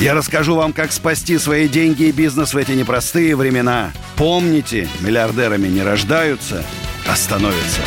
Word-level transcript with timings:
Я 0.00 0.14
расскажу 0.14 0.56
вам, 0.56 0.72
как 0.72 0.92
спасти 0.92 1.38
свои 1.38 1.68
деньги 1.68 2.04
и 2.04 2.12
бизнес 2.12 2.52
в 2.52 2.56
эти 2.56 2.72
непростые 2.72 3.36
времена. 3.36 3.92
Помните, 4.16 4.88
миллиардерами 5.00 5.68
не 5.68 5.82
рождаются, 5.82 6.64
а 7.08 7.14
становятся. 7.14 7.80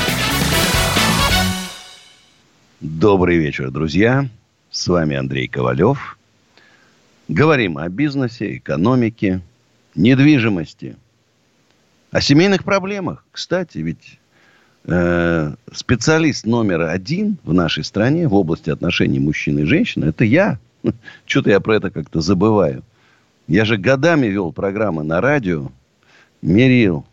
Добрый 2.80 3.38
вечер, 3.38 3.72
друзья. 3.72 4.28
С 4.72 4.88
вами 4.88 5.16
Андрей 5.16 5.48
Ковалев. 5.48 6.18
Говорим 7.28 7.78
о 7.78 7.90
бизнесе, 7.90 8.58
экономике, 8.58 9.42
недвижимости, 9.96 10.96
о 12.12 12.22
семейных 12.22 12.64
проблемах. 12.64 13.26
Кстати, 13.32 13.80
ведь 13.80 14.20
э, 14.86 15.54
специалист 15.74 16.46
номер 16.46 16.84
один 16.84 17.38
в 17.44 17.54
нашей 17.54 17.84
стране 17.84 18.28
в 18.28 18.34
области 18.34 18.70
отношений 18.70 19.20
мужчины 19.20 19.62
и 19.62 19.66
женщины– 19.66 20.06
это 20.08 20.24
я. 20.24 20.58
Что-то 21.26 21.50
я 21.50 21.60
про 21.60 21.76
это 21.76 21.90
как-то 21.90 22.22
забываю. 22.22 22.84
Я 23.48 23.66
же 23.66 23.78
годами 23.78 24.28
вел 24.28 24.52
программы 24.52 25.04
на 25.04 25.22
радио, 25.22 25.72
мерил, 26.42 27.06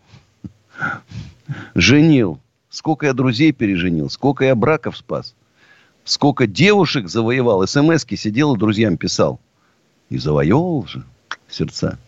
женил. 1.74 2.40
Сколько 2.70 3.06
я 3.06 3.12
друзей 3.12 3.52
переженил, 3.52 4.10
сколько 4.10 4.44
я 4.44 4.56
браков 4.56 4.96
спас, 4.96 5.36
сколько 6.02 6.48
девушек 6.48 7.08
завоевал. 7.08 7.64
СМСки 7.66 8.16
сидел 8.16 8.54
и 8.54 8.58
друзьям 8.58 8.96
писал. 8.96 9.38
И 10.10 10.18
завоевывал 10.18 10.86
же 10.86 11.04
сердца. 11.48 11.98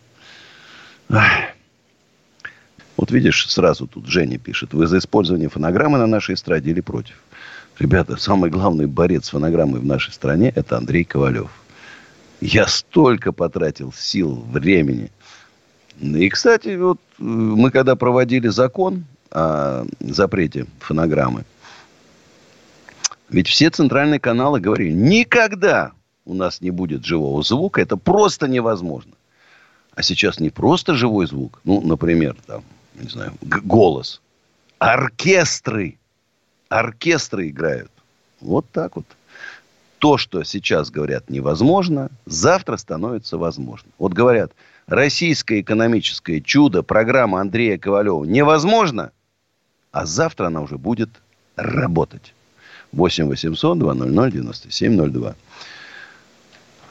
Вот 2.96 3.10
видишь, 3.10 3.48
сразу 3.48 3.86
тут 3.86 4.06
Женя 4.06 4.38
пишет. 4.38 4.74
Вы 4.74 4.86
за 4.86 4.98
использование 4.98 5.48
фонограммы 5.48 5.98
на 5.98 6.06
нашей 6.06 6.34
эстраде 6.34 6.70
или 6.70 6.80
против? 6.80 7.14
Ребята, 7.78 8.16
самый 8.16 8.48
главный 8.48 8.86
борец 8.86 9.26
с 9.26 9.30
фонограммой 9.30 9.80
в 9.80 9.84
нашей 9.84 10.12
стране– 10.12 10.50
это 10.54 10.78
Андрей 10.78 11.04
Ковалев. 11.04 11.50
Я 12.40 12.66
столько 12.68 13.32
потратил 13.32 13.92
сил, 13.92 14.34
времени. 14.50 15.10
И, 16.00 16.28
кстати, 16.28 16.76
вот 16.76 16.98
э, 17.18 17.22
мы 17.22 17.70
когда 17.70 17.96
проводили 17.96 18.48
закон 18.48 19.04
о 19.30 19.84
запрете 20.00 20.66
фонограммы, 20.80 21.44
ведь 23.28 23.48
все 23.48 23.70
центральные 23.70 24.20
каналы 24.20 24.60
говорили, 24.60 24.92
никогда 24.92 25.92
у 26.24 26.34
нас 26.34 26.60
не 26.60 26.70
будет 26.70 27.04
живого 27.04 27.42
звука, 27.42 27.80
это 27.80 27.96
просто 27.96 28.48
невозможно. 28.48 29.12
А 29.94 30.02
сейчас 30.02 30.40
не 30.40 30.50
просто 30.50 30.94
живой 30.94 31.26
звук, 31.26 31.60
ну, 31.64 31.80
например, 31.80 32.36
там, 32.46 32.62
не 32.94 33.08
знаю, 33.08 33.32
голос. 33.40 34.20
Оркестры. 34.78 35.98
Оркестры 36.68 37.48
играют. 37.48 37.90
Вот 38.40 38.66
так 38.70 38.96
вот. 38.96 39.06
То, 39.98 40.18
что 40.18 40.44
сейчас 40.44 40.90
говорят 40.90 41.30
невозможно, 41.30 42.10
завтра 42.26 42.76
становится 42.76 43.38
возможно. 43.38 43.90
Вот 43.98 44.12
говорят, 44.12 44.52
российское 44.86 45.60
экономическое 45.60 46.40
чудо, 46.40 46.82
программа 46.82 47.40
Андрея 47.40 47.78
Ковалева 47.78 48.24
невозможно, 48.24 49.10
а 49.92 50.04
завтра 50.04 50.48
она 50.48 50.60
уже 50.60 50.76
будет 50.76 51.08
работать. 51.56 52.34
8 52.92 53.26
800 53.26 53.78
200 53.78 54.30
9702. 54.32 55.34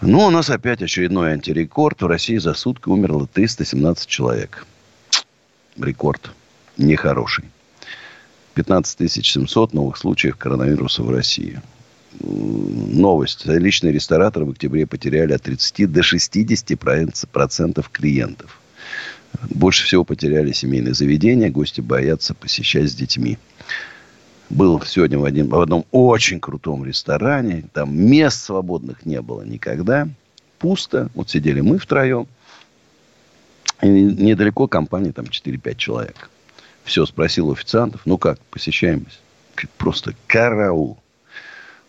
Ну, 0.01 0.19
у 0.25 0.29
нас 0.29 0.49
опять 0.49 0.81
очередной 0.81 1.31
антирекорд. 1.33 2.01
В 2.01 2.07
России 2.07 2.37
за 2.37 2.53
сутки 2.53 2.89
умерло 2.89 3.27
317 3.31 4.07
человек 4.07 4.65
рекорд 5.77 6.31
нехороший. 6.77 7.45
15 8.55 9.11
700 9.11 9.73
новых 9.73 9.97
случаев 9.97 10.37
коронавируса 10.37 11.03
в 11.03 11.09
России. 11.09 11.61
Новость. 12.21 13.45
Личные 13.45 13.91
рестораторы 13.91 14.45
в 14.45 14.51
октябре 14.51 14.87
потеряли 14.87 15.33
от 15.33 15.43
30 15.43 15.91
до 15.91 16.01
60 16.01 16.79
процентов 17.31 17.89
клиентов. 17.89 18.59
Больше 19.49 19.83
всего 19.83 20.05
потеряли 20.05 20.53
семейные 20.53 20.93
заведения. 20.93 21.49
Гости 21.49 21.81
боятся 21.81 22.33
посещать 22.33 22.89
с 22.89 22.95
детьми. 22.95 23.37
Был 24.49 24.81
сегодня 24.85 25.19
в, 25.19 25.25
один, 25.25 25.49
в 25.49 25.59
одном 25.59 25.85
очень 25.91 26.39
крутом 26.39 26.85
ресторане. 26.85 27.65
Там 27.73 27.97
мест 27.97 28.45
свободных 28.45 29.05
не 29.05 29.21
было 29.21 29.41
никогда. 29.41 30.07
Пусто. 30.59 31.09
Вот 31.13 31.29
сидели 31.29 31.59
мы 31.59 31.77
втроем. 31.77 32.27
И 33.81 33.87
недалеко 33.87 34.67
компания, 34.67 35.11
там 35.11 35.25
4-5 35.25 35.75
человек. 35.75 36.29
Все, 36.85 37.05
спросил 37.07 37.51
официантов, 37.51 38.01
ну 38.05 38.19
как, 38.19 38.39
посещаемость? 38.51 39.19
Просто 39.77 40.13
караул. 40.27 40.99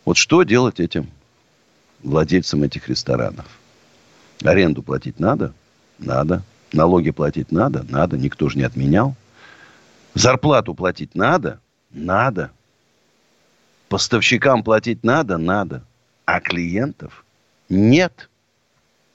Вот 0.07 0.17
что 0.17 0.43
делать 0.43 0.81
этим 0.81 1.11
владельцам 2.03 2.63
этих 2.63 2.89
ресторанов? 2.89 3.47
Аренду 4.43 4.83
платить 4.83 5.21
надо? 5.21 5.53
Надо. 5.99 6.43
Налоги 6.73 7.11
платить 7.11 7.53
надо? 7.53 7.85
Надо. 7.89 8.17
Никто 8.17 8.49
же 8.49 8.57
не 8.57 8.65
отменял. 8.65 9.15
Зарплату 10.15 10.75
платить 10.75 11.15
надо? 11.15 11.61
Надо. 11.91 12.51
Поставщикам 13.89 14.65
платить 14.65 15.05
надо? 15.05 15.37
Надо. 15.37 15.85
А 16.25 16.41
клиентов 16.41 17.25
нет. 17.69 18.31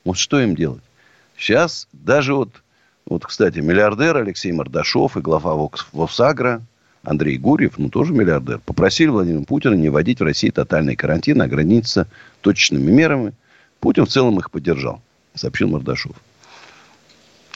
Вот 0.03 0.17
что 0.17 0.39
им 0.39 0.55
делать? 0.55 0.83
Сейчас 1.37 1.87
даже 1.91 2.35
вот, 2.35 2.61
вот, 3.06 3.25
кстати, 3.25 3.59
миллиардер 3.59 4.17
Алексей 4.17 4.51
Мордашов 4.51 5.17
и 5.17 5.22
глава 5.22 5.69
Воксагра 5.91 6.62
Андрей 7.03 7.38
Гурьев, 7.38 7.78
ну, 7.78 7.89
тоже 7.89 8.13
миллиардер, 8.13 8.59
попросили 8.59 9.09
Владимира 9.09 9.44
Путина 9.44 9.73
не 9.73 9.89
вводить 9.89 10.19
в 10.19 10.23
России 10.23 10.50
тотальный 10.50 10.95
карантин, 10.95 11.41
а 11.41 11.45
ограничиться 11.45 12.07
точечными 12.41 12.91
мерами. 12.91 13.34
Путин 13.79 14.06
в 14.06 14.09
целом 14.09 14.38
их 14.38 14.51
поддержал, 14.51 15.01
сообщил 15.34 15.67
Мордашов. 15.69 16.16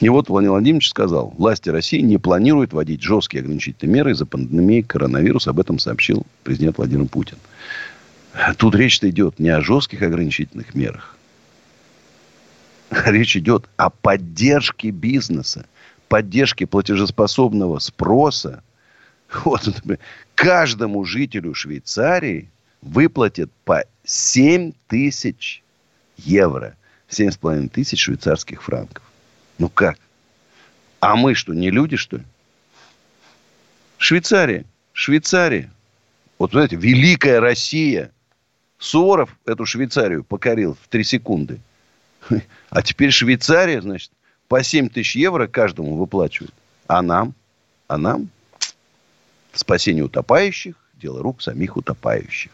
И 0.00 0.08
вот 0.10 0.28
Владимир 0.28 0.52
Владимирович 0.52 0.90
сказал, 0.90 1.32
власти 1.38 1.70
России 1.70 2.00
не 2.00 2.18
планируют 2.18 2.72
вводить 2.72 3.02
жесткие 3.02 3.40
ограничительные 3.40 3.94
меры 3.94 4.10
из-за 4.10 4.26
пандемии 4.26 4.82
коронавируса. 4.82 5.50
Об 5.50 5.60
этом 5.60 5.78
сообщил 5.78 6.26
президент 6.42 6.76
Владимир 6.76 7.06
Путин. 7.06 7.38
Тут 8.58 8.74
речь-то 8.74 9.08
идет 9.08 9.38
не 9.38 9.48
о 9.48 9.62
жестких 9.62 10.02
ограничительных 10.02 10.74
мерах, 10.74 11.15
речь 13.06 13.36
идет 13.36 13.68
о 13.76 13.90
поддержке 13.90 14.90
бизнеса, 14.90 15.66
поддержке 16.08 16.66
платежеспособного 16.66 17.78
спроса. 17.78 18.62
Вот, 19.44 19.66
например, 19.66 19.98
каждому 20.34 21.04
жителю 21.04 21.54
Швейцарии 21.54 22.48
выплатят 22.80 23.50
по 23.64 23.84
7 24.04 24.72
тысяч 24.88 25.62
евро. 26.16 26.76
7,5 27.08 27.68
тысяч 27.68 28.00
швейцарских 28.00 28.62
франков. 28.62 29.02
Ну 29.58 29.68
как? 29.68 29.98
А 31.00 31.16
мы 31.16 31.34
что, 31.34 31.54
не 31.54 31.70
люди, 31.70 31.96
что 31.96 32.18
ли? 32.18 32.24
Швейцария. 33.98 34.64
Швейцария. 34.92 35.70
Вот, 36.38 36.52
знаете, 36.52 36.76
великая 36.76 37.40
Россия. 37.40 38.12
Суворов 38.78 39.36
эту 39.46 39.64
Швейцарию 39.64 40.24
покорил 40.24 40.76
в 40.80 40.88
три 40.88 41.02
секунды. 41.02 41.60
А 42.70 42.82
теперь 42.82 43.10
Швейцария, 43.10 43.80
значит, 43.80 44.10
по 44.48 44.62
7 44.62 44.88
тысяч 44.88 45.16
евро 45.16 45.46
каждому 45.46 45.96
выплачивает. 45.96 46.54
А 46.86 47.02
нам? 47.02 47.34
А 47.88 47.98
нам? 47.98 48.28
Спасение 49.52 50.04
утопающих– 50.04 50.74
дело 50.94 51.22
рук 51.22 51.42
самих 51.42 51.76
утопающих. 51.76 52.52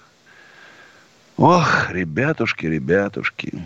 Ох, 1.36 1.90
ребятушки, 1.90 2.66
ребятушки. 2.66 3.64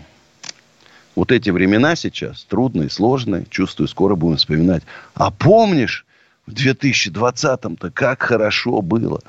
Вот 1.15 1.31
эти 1.31 1.49
времена 1.49 1.95
сейчас 1.95 2.43
трудные, 2.43 2.89
сложные. 2.89 3.45
Чувствую, 3.49 3.87
скоро 3.87 4.15
будем 4.15 4.37
вспоминать. 4.37 4.83
А 5.15 5.31
помнишь, 5.31 6.05
в 6.45 6.51
2020-м-то 6.51 7.91
как 7.91 8.21
хорошо 8.23 8.81
было. 8.81 9.21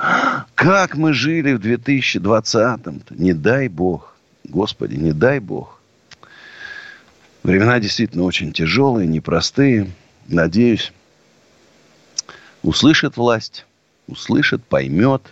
Как 0.54 0.96
мы 0.96 1.12
жили 1.12 1.54
в 1.54 1.60
2020-м-то. 1.60 3.14
Не 3.14 3.32
дай 3.32 3.69
Бог. 3.69 4.16
Господи, 4.44 4.94
не 4.94 5.12
дай 5.12 5.40
Бог. 5.40 5.77
Времена 7.48 7.80
действительно 7.80 8.24
очень 8.24 8.52
тяжелые, 8.52 9.06
непростые. 9.06 9.90
Надеюсь, 10.26 10.92
услышит 12.62 13.16
власть, 13.16 13.64
услышит, 14.06 14.62
поймет, 14.62 15.22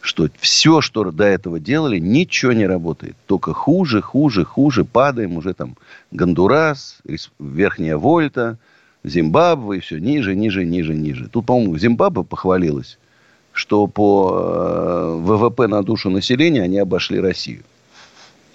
что 0.00 0.28
все, 0.40 0.80
что 0.80 1.08
до 1.12 1.22
этого 1.22 1.60
делали, 1.60 2.00
ничего 2.00 2.50
не 2.50 2.66
работает. 2.66 3.14
Только 3.26 3.54
хуже, 3.54 4.02
хуже, 4.02 4.44
хуже. 4.44 4.84
Падаем 4.84 5.36
уже 5.36 5.54
там 5.54 5.76
Гондурас, 6.10 6.98
Верхняя 7.38 7.98
Вольта, 7.98 8.58
Зимбабве, 9.04 9.78
и 9.78 9.80
все 9.80 9.98
ниже, 9.98 10.34
ниже, 10.34 10.64
ниже, 10.64 10.92
ниже. 10.92 11.28
Тут, 11.28 11.46
по-моему, 11.46 11.78
Зимбабве 11.78 12.24
похвалилась, 12.24 12.98
что 13.52 13.86
по 13.86 14.40
э, 14.40 15.20
ВВП 15.20 15.68
на 15.68 15.84
душу 15.84 16.10
населения 16.10 16.62
они 16.62 16.78
обошли 16.78 17.20
Россию. 17.20 17.62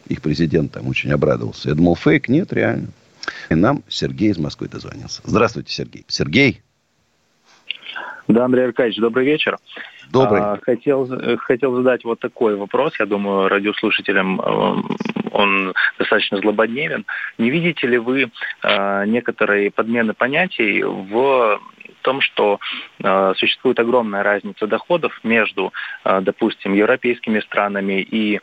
Их 0.07 0.21
президент 0.21 0.73
там 0.73 0.87
очень 0.87 1.11
обрадовался. 1.11 1.69
Я 1.69 1.75
думал, 1.75 1.95
фейк, 1.95 2.27
нет, 2.29 2.51
реально. 2.53 2.87
И 3.49 3.55
нам 3.55 3.83
Сергей 3.87 4.31
из 4.31 4.37
Москвы 4.37 4.67
дозвонился. 4.67 5.21
Здравствуйте, 5.23 5.71
Сергей. 5.71 6.05
Сергей. 6.07 6.61
Да, 8.27 8.45
Андрей 8.45 8.65
Аркадьевич, 8.65 8.99
добрый 8.99 9.25
вечер. 9.25 9.57
Добрый. 10.11 10.41
А, 10.41 10.59
хотел, 10.61 11.09
хотел 11.39 11.75
задать 11.75 12.03
вот 12.03 12.19
такой 12.19 12.55
вопрос. 12.55 12.93
Я 12.99 13.05
думаю, 13.05 13.47
радиослушателям 13.47 14.39
э, 14.41 14.81
он 15.31 15.73
достаточно 15.97 16.37
злободневен. 16.39 17.05
Не 17.37 17.49
видите 17.49 17.87
ли 17.87 17.97
вы 17.97 18.31
э, 18.63 19.05
некоторые 19.05 19.71
подмены 19.71 20.13
понятий 20.13 20.83
в 20.83 21.59
том, 22.01 22.21
что 22.21 22.59
э, 23.03 23.33
существует 23.37 23.79
огромная 23.79 24.23
разница 24.23 24.67
доходов 24.67 25.19
между, 25.23 25.73
э, 26.03 26.19
допустим, 26.21 26.73
европейскими 26.73 27.39
странами 27.39 28.01
и 28.01 28.37
э, 28.37 28.39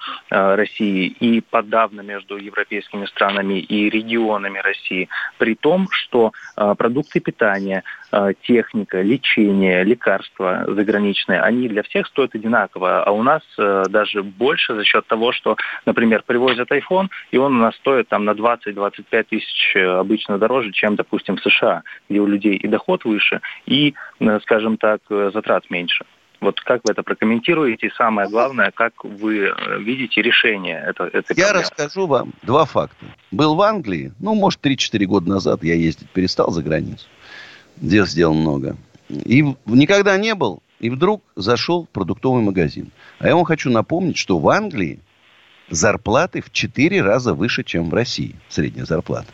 Россией, 0.55 1.09
и 1.21 1.41
подавно 1.41 2.01
между 2.01 2.37
европейскими 2.37 3.07
странами 3.07 3.61
и 3.61 3.91
регионами 3.91 4.59
России, 4.59 5.09
при 5.39 5.55
том, 5.55 5.89
что 5.91 6.33
э, 6.57 6.75
продукты 6.77 7.21
питания, 7.21 7.83
техника, 8.43 9.03
лечение, 9.03 9.85
лекарства 9.85 10.65
заграничные, 10.67 11.41
они 11.41 11.69
для 11.69 11.83
всех 11.83 12.07
стоят 12.07 12.35
одинаково, 12.35 13.03
а 13.03 13.11
у 13.11 13.23
нас 13.23 13.43
э, 13.59 13.85
даже 13.89 14.23
больше 14.23 14.75
за 14.75 14.85
счет 14.85 15.07
того, 15.07 15.33
что, 15.33 15.57
например, 15.87 16.23
привозят 16.27 16.71
iPhone, 16.71 17.09
и 17.31 17.37
он 17.37 17.57
у 17.57 17.61
нас 17.61 17.75
стоит 17.77 18.09
там 18.09 18.25
на 18.25 18.31
20-25 18.31 19.25
тысяч 19.25 19.73
э, 19.77 19.85
обычно 19.85 20.39
дороже, 20.39 20.73
чем, 20.73 20.97
допустим, 20.97 21.37
в 21.37 21.43
США, 21.43 21.83
где 22.09 22.21
у 22.21 22.27
людей 22.27 22.57
и 22.57 22.67
доход 22.69 23.05
выше, 23.05 23.41
и, 23.67 23.95
э, 24.21 24.41
скажем 24.43 24.77
так, 24.79 25.01
э, 25.11 25.31
затрат 25.33 25.71
меньше. 25.71 26.05
Вот 26.41 26.61
как 26.61 26.83
вы 26.85 26.93
это 26.93 27.03
прокомментируете? 27.03 27.89
И 27.89 27.91
самое 27.91 28.29
главное, 28.29 28.71
как 28.71 29.05
вы 29.05 29.49
э, 29.49 29.79
видите 29.81 30.23
решение 30.23 30.83
это, 30.87 31.05
этой 31.05 31.37
Я 31.37 31.47
проблемы? 31.47 31.61
расскажу 31.61 32.07
вам 32.07 32.33
два 32.43 32.65
факта. 32.65 33.07
Был 33.33 33.57
в 33.57 33.63
Англии, 33.63 34.13
ну, 34.21 34.35
может, 34.35 34.65
3-4 34.65 35.05
года 35.07 35.29
назад 35.29 35.65
я 35.65 35.75
ездить 35.75 36.09
перестал 36.11 36.51
за 36.53 36.63
границу. 36.63 37.07
Дел 37.81 38.07
сделал 38.07 38.35
много. 38.35 38.77
И 39.09 39.45
никогда 39.67 40.17
не 40.17 40.35
был. 40.35 40.63
И 40.81 40.91
вдруг 40.91 41.23
зашел 41.35 41.85
в 41.85 41.89
продуктовый 41.89 42.43
магазин. 42.43 42.91
А 43.19 43.29
я 43.29 43.35
вам 43.35 43.45
хочу 43.45 43.71
напомнить, 43.71 44.17
что 44.17 44.39
в 44.39 44.49
Англии 44.49 45.01
зарплаты 45.71 46.41
в 46.41 46.53
4 46.53 47.03
раза 47.03 47.35
выше, 47.35 47.65
чем 47.65 47.91
в 47.91 47.95
России. 47.95 48.37
Средняя 48.49 48.87
зарплата. 48.87 49.33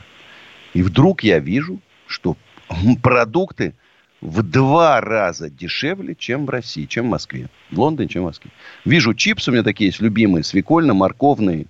И 0.73 0.83
вдруг 0.83 1.23
я 1.23 1.39
вижу, 1.39 1.81
что 2.07 2.37
продукты 3.03 3.75
в 4.21 4.43
два 4.43 5.01
раза 5.03 5.51
дешевле, 5.51 6.15
чем 6.15 6.47
в 6.47 6.51
России, 6.51 6.87
чем 6.87 7.07
в 7.07 7.11
Москве. 7.11 7.49
В 7.71 7.79
Лондоне, 7.79 8.09
чем 8.09 8.23
в 8.23 8.27
Москве. 8.27 8.51
Вижу 8.85 9.13
чипсы 9.13 9.51
у 9.51 9.55
меня 9.55 9.63
такие 9.63 9.89
есть 9.89 10.01
любимые, 10.01 10.43
свекольно-морковные. 10.43 11.67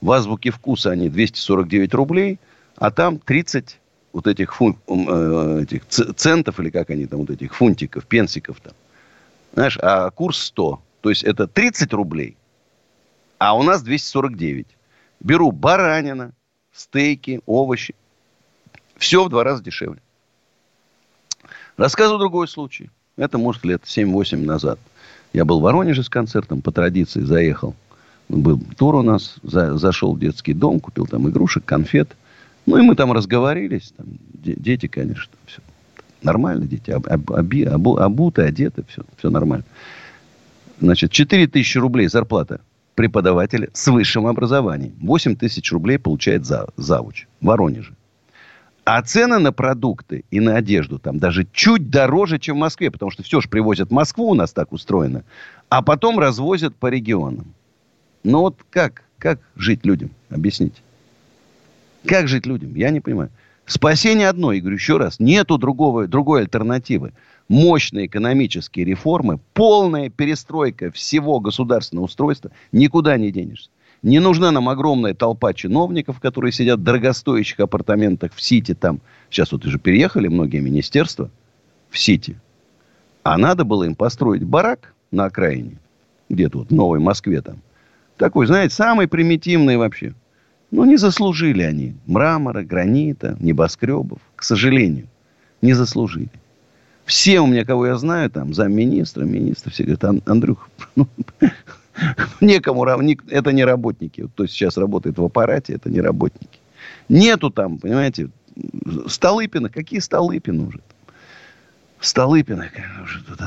В 0.00 0.10
азбуке 0.12 0.50
вкуса 0.50 0.92
они 0.92 1.10
249 1.10 1.92
рублей, 1.92 2.38
а 2.76 2.90
там 2.90 3.18
30 3.18 3.79
вот 4.12 4.26
этих, 4.26 4.54
фун, 4.54 4.76
э, 4.86 5.62
этих 5.62 5.86
центов, 5.86 6.60
или 6.60 6.70
как 6.70 6.90
они 6.90 7.06
там, 7.06 7.20
вот 7.20 7.30
этих 7.30 7.54
фунтиков, 7.54 8.06
пенсиков 8.06 8.60
там. 8.60 8.72
Знаешь, 9.54 9.78
а 9.80 10.10
курс 10.10 10.38
100. 10.38 10.80
То 11.00 11.10
есть 11.10 11.24
это 11.24 11.46
30 11.46 11.92
рублей, 11.92 12.36
а 13.38 13.56
у 13.56 13.62
нас 13.62 13.82
249. 13.82 14.66
Беру 15.20 15.52
баранина, 15.52 16.32
стейки, 16.72 17.40
овощи. 17.46 17.94
Все 18.96 19.24
в 19.24 19.28
два 19.28 19.44
раза 19.44 19.62
дешевле. 19.62 20.00
Рассказываю 21.76 22.18
другой 22.18 22.48
случай. 22.48 22.90
Это, 23.16 23.38
может, 23.38 23.64
лет 23.64 23.82
7-8 23.84 24.44
назад. 24.44 24.78
Я 25.32 25.44
был 25.44 25.60
в 25.60 25.62
Воронеже 25.62 26.02
с 26.02 26.08
концертом, 26.08 26.60
по 26.60 26.72
традиции 26.72 27.20
заехал. 27.20 27.74
Был 28.28 28.60
тур 28.76 28.96
у 28.96 29.02
нас, 29.02 29.36
за, 29.42 29.76
зашел 29.76 30.14
в 30.14 30.20
детский 30.20 30.52
дом, 30.52 30.80
купил 30.80 31.06
там 31.06 31.28
игрушек, 31.28 31.64
конфет. 31.64 32.16
Ну, 32.70 32.78
и 32.78 32.82
мы 32.82 32.94
там 32.94 33.12
разговорились. 33.12 33.92
Там, 33.96 34.06
дети, 34.32 34.86
конечно, 34.86 35.32
все 35.46 35.60
нормально, 36.22 36.66
дети 36.66 36.90
об, 36.90 37.06
об, 37.08 37.32
обу, 37.32 37.96
обуты, 37.96 38.42
одеты, 38.42 38.84
все, 38.88 39.02
все 39.16 39.30
нормально. 39.30 39.64
Значит, 40.80 41.10
4 41.10 41.46
тысячи 41.46 41.78
рублей 41.78 42.08
зарплата 42.08 42.60
преподавателя 42.94 43.68
с 43.72 43.88
высшим 43.88 44.26
образованием. 44.26 44.94
8 45.00 45.36
тысяч 45.36 45.72
рублей 45.72 45.98
получает 45.98 46.44
за, 46.44 46.68
завуч 46.76 47.26
в 47.40 47.46
Воронеже. 47.46 47.94
А 48.84 49.02
цены 49.02 49.38
на 49.38 49.52
продукты 49.52 50.24
и 50.30 50.40
на 50.40 50.56
одежду 50.56 50.98
там 50.98 51.18
даже 51.18 51.46
чуть 51.52 51.90
дороже, 51.90 52.38
чем 52.38 52.56
в 52.56 52.60
Москве, 52.60 52.90
потому 52.90 53.10
что 53.10 53.22
все 53.22 53.40
же 53.40 53.48
привозят 53.48 53.88
в 53.88 53.92
Москву, 53.92 54.30
у 54.30 54.34
нас 54.34 54.52
так 54.52 54.72
устроено, 54.72 55.24
а 55.68 55.82
потом 55.82 56.18
развозят 56.18 56.74
по 56.76 56.88
регионам. 56.88 57.54
Ну 58.24 58.40
вот 58.40 58.58
как, 58.70 59.02
как 59.18 59.40
жить 59.56 59.84
людям? 59.84 60.10
Объясните. 60.28 60.80
Как 62.06 62.28
жить 62.28 62.46
людям? 62.46 62.74
Я 62.74 62.90
не 62.90 63.00
понимаю. 63.00 63.30
Спасение 63.66 64.28
одно, 64.28 64.52
и 64.52 64.60
говорю 64.60 64.76
еще 64.76 64.96
раз, 64.96 65.20
нету 65.20 65.56
другого, 65.58 66.08
другой 66.08 66.40
альтернативы. 66.40 67.12
Мощные 67.48 68.06
экономические 68.06 68.84
реформы, 68.84 69.38
полная 69.54 70.08
перестройка 70.08 70.90
всего 70.90 71.40
государственного 71.40 72.06
устройства, 72.06 72.50
никуда 72.72 73.16
не 73.16 73.30
денешься. 73.30 73.70
Не 74.02 74.18
нужна 74.18 74.50
нам 74.50 74.68
огромная 74.68 75.14
толпа 75.14 75.52
чиновников, 75.52 76.20
которые 76.20 76.52
сидят 76.52 76.80
в 76.80 76.82
дорогостоящих 76.82 77.60
апартаментах 77.60 78.32
в 78.34 78.40
Сити 78.40 78.74
там. 78.74 79.00
Сейчас 79.28 79.52
вот 79.52 79.64
уже 79.66 79.78
переехали 79.78 80.28
многие 80.28 80.60
министерства 80.60 81.30
в 81.90 81.98
Сити. 81.98 82.40
А 83.22 83.36
надо 83.36 83.64
было 83.64 83.84
им 83.84 83.94
построить 83.94 84.42
барак 84.42 84.94
на 85.10 85.26
окраине. 85.26 85.76
Где-то 86.28 86.58
вот 86.58 86.68
в 86.70 86.74
Новой 86.74 86.98
Москве 86.98 87.42
там. 87.42 87.58
Такой, 88.16 88.46
знаете, 88.46 88.74
самый 88.74 89.06
примитивный 89.06 89.76
вообще. 89.76 90.14
Ну, 90.70 90.84
не 90.84 90.96
заслужили 90.96 91.62
они 91.62 91.94
мрамора, 92.06 92.62
гранита, 92.62 93.36
небоскребов. 93.40 94.20
К 94.36 94.42
сожалению, 94.44 95.08
не 95.62 95.74
заслужили. 95.74 96.30
Все 97.04 97.40
у 97.40 97.46
меня, 97.46 97.64
кого 97.64 97.86
я 97.86 97.96
знаю, 97.96 98.30
там, 98.30 98.54
замминистра, 98.54 99.24
министра, 99.24 99.70
все 99.70 99.82
говорят, 99.82 100.22
Андрюх, 100.26 100.68
ну, 100.96 101.08
Некому, 102.40 102.84
это 102.84 103.52
не 103.52 103.64
работники. 103.64 104.26
Кто 104.26 104.46
сейчас 104.46 104.76
работает 104.76 105.18
в 105.18 105.24
аппарате, 105.24 105.74
это 105.74 105.90
не 105.90 106.00
работники. 106.00 106.58
Нету 107.08 107.50
там, 107.50 107.78
понимаете, 107.78 108.30
Столыпина. 109.06 109.68
Какие 109.68 110.00
Столыпины 110.00 110.68
уже? 110.68 110.80
Столыпина. 112.00 112.70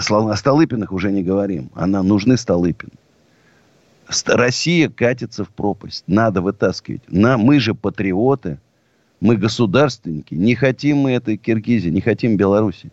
О 0.10 0.36
Столыпинах 0.36 0.92
уже 0.92 1.12
не 1.12 1.24
говорим. 1.24 1.70
Она 1.74 2.04
нужны 2.04 2.38
Столыпины. 2.38 2.92
Россия 4.26 4.90
катится 4.90 5.44
в 5.44 5.50
пропасть. 5.50 6.04
Надо 6.08 6.42
вытаскивать. 6.42 7.02
На, 7.08 7.38
мы 7.38 7.60
же 7.60 7.74
патриоты. 7.74 8.60
Мы 9.20 9.38
государственники. 9.38 10.34
Не 10.36 10.56
хотим 10.56 10.98
мы 10.98 11.12
этой 11.12 11.38
Киргизии, 11.38 11.90
не 11.90 12.02
хотим 12.02 12.38
Беларуси. 12.38 12.92